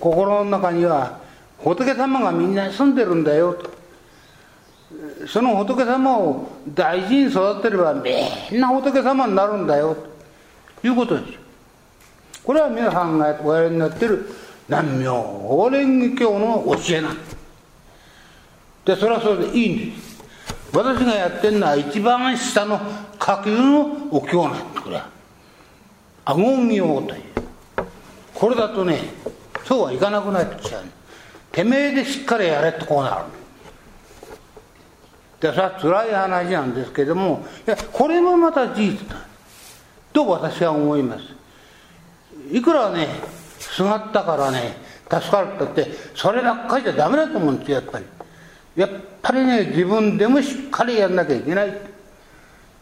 [0.00, 1.20] 心の中には
[1.58, 3.79] 仏様がみんな住んでるんだよと。
[5.26, 9.58] その仏様を大事に育てればみんな仏様になる。
[9.58, 9.96] んだよ
[10.80, 11.38] ということです
[12.44, 14.26] これは皆さんがおやりになってる
[14.68, 17.16] 南明法蓮華経の教えなん
[18.84, 20.10] でそれはそれでいいんです。
[20.72, 22.80] 私がやってるのは一番下の
[23.18, 25.08] 下級のお経なんですこれは
[26.24, 27.22] 阿言明という
[28.34, 29.00] これだとね
[29.64, 30.84] そうはいかなくなっちゃう。
[31.52, 33.39] てめえでしっかりやれってこうなる。
[35.40, 39.16] でそれは辛い話なんですけどもいやこれもまた事実だ
[40.12, 41.24] と私は思います。
[42.52, 43.08] いくらね
[43.58, 44.76] すがったからね
[45.08, 48.04] 助かるったってそればっかりじゃダメだと思うんですよやっぱり。
[48.76, 48.90] やっ
[49.22, 51.90] ぱりね自分でもしっかりやんなきゃいけない。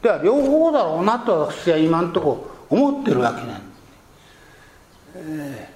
[0.02, 3.62] では両方だろうなと私は今んとこ思ってるわけなんです、
[5.16, 5.68] え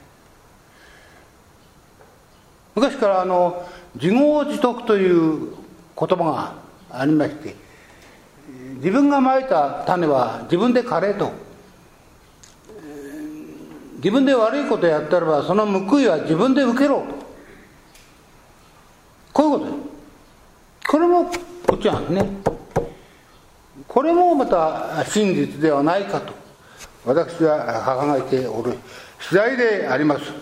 [2.76, 5.54] ー、昔からあの自業自得という
[5.98, 6.61] 言葉が
[6.92, 7.54] ありまして
[8.76, 11.32] 自分がまいた種は自分で枯れと。
[13.96, 17.02] 自分で悪いことやったらばその報いは自分で受けろ。
[17.02, 17.04] と
[19.32, 19.72] こういうこと。
[20.88, 21.30] これもこ
[21.76, 22.28] っちなんですね。
[23.86, 26.34] これもまた真実ではないかと。
[27.04, 28.76] 私は考えておる。
[29.22, 30.32] 次第であります、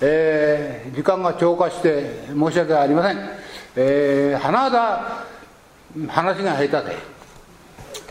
[0.00, 3.18] えー、時間が超過して申し訳ありません、
[3.76, 5.35] えー、花田
[6.08, 6.96] 話が下手で、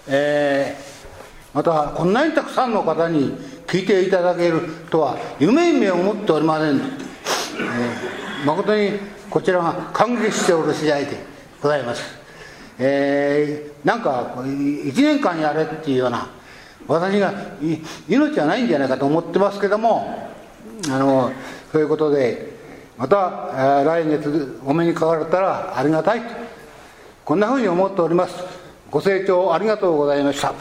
[0.07, 8.93] えー、またこんなにたくさんの方に聞いていただけるとは夢夢思っておりません、えー、誠に
[9.29, 11.17] こちらが感激しておる次第で
[11.61, 12.01] ございます、
[12.79, 16.29] えー、なんか1年間やれっていうような
[16.87, 17.33] 私が
[18.07, 20.29] 命はないんじゃないかと思ってますけども
[20.89, 21.31] あの
[21.71, 22.53] そういうことで
[22.97, 26.44] また来月お目にかかれたらありがたいと。
[27.25, 28.35] こんなふうに思っております。
[28.91, 30.53] ご清聴ありがとうございました。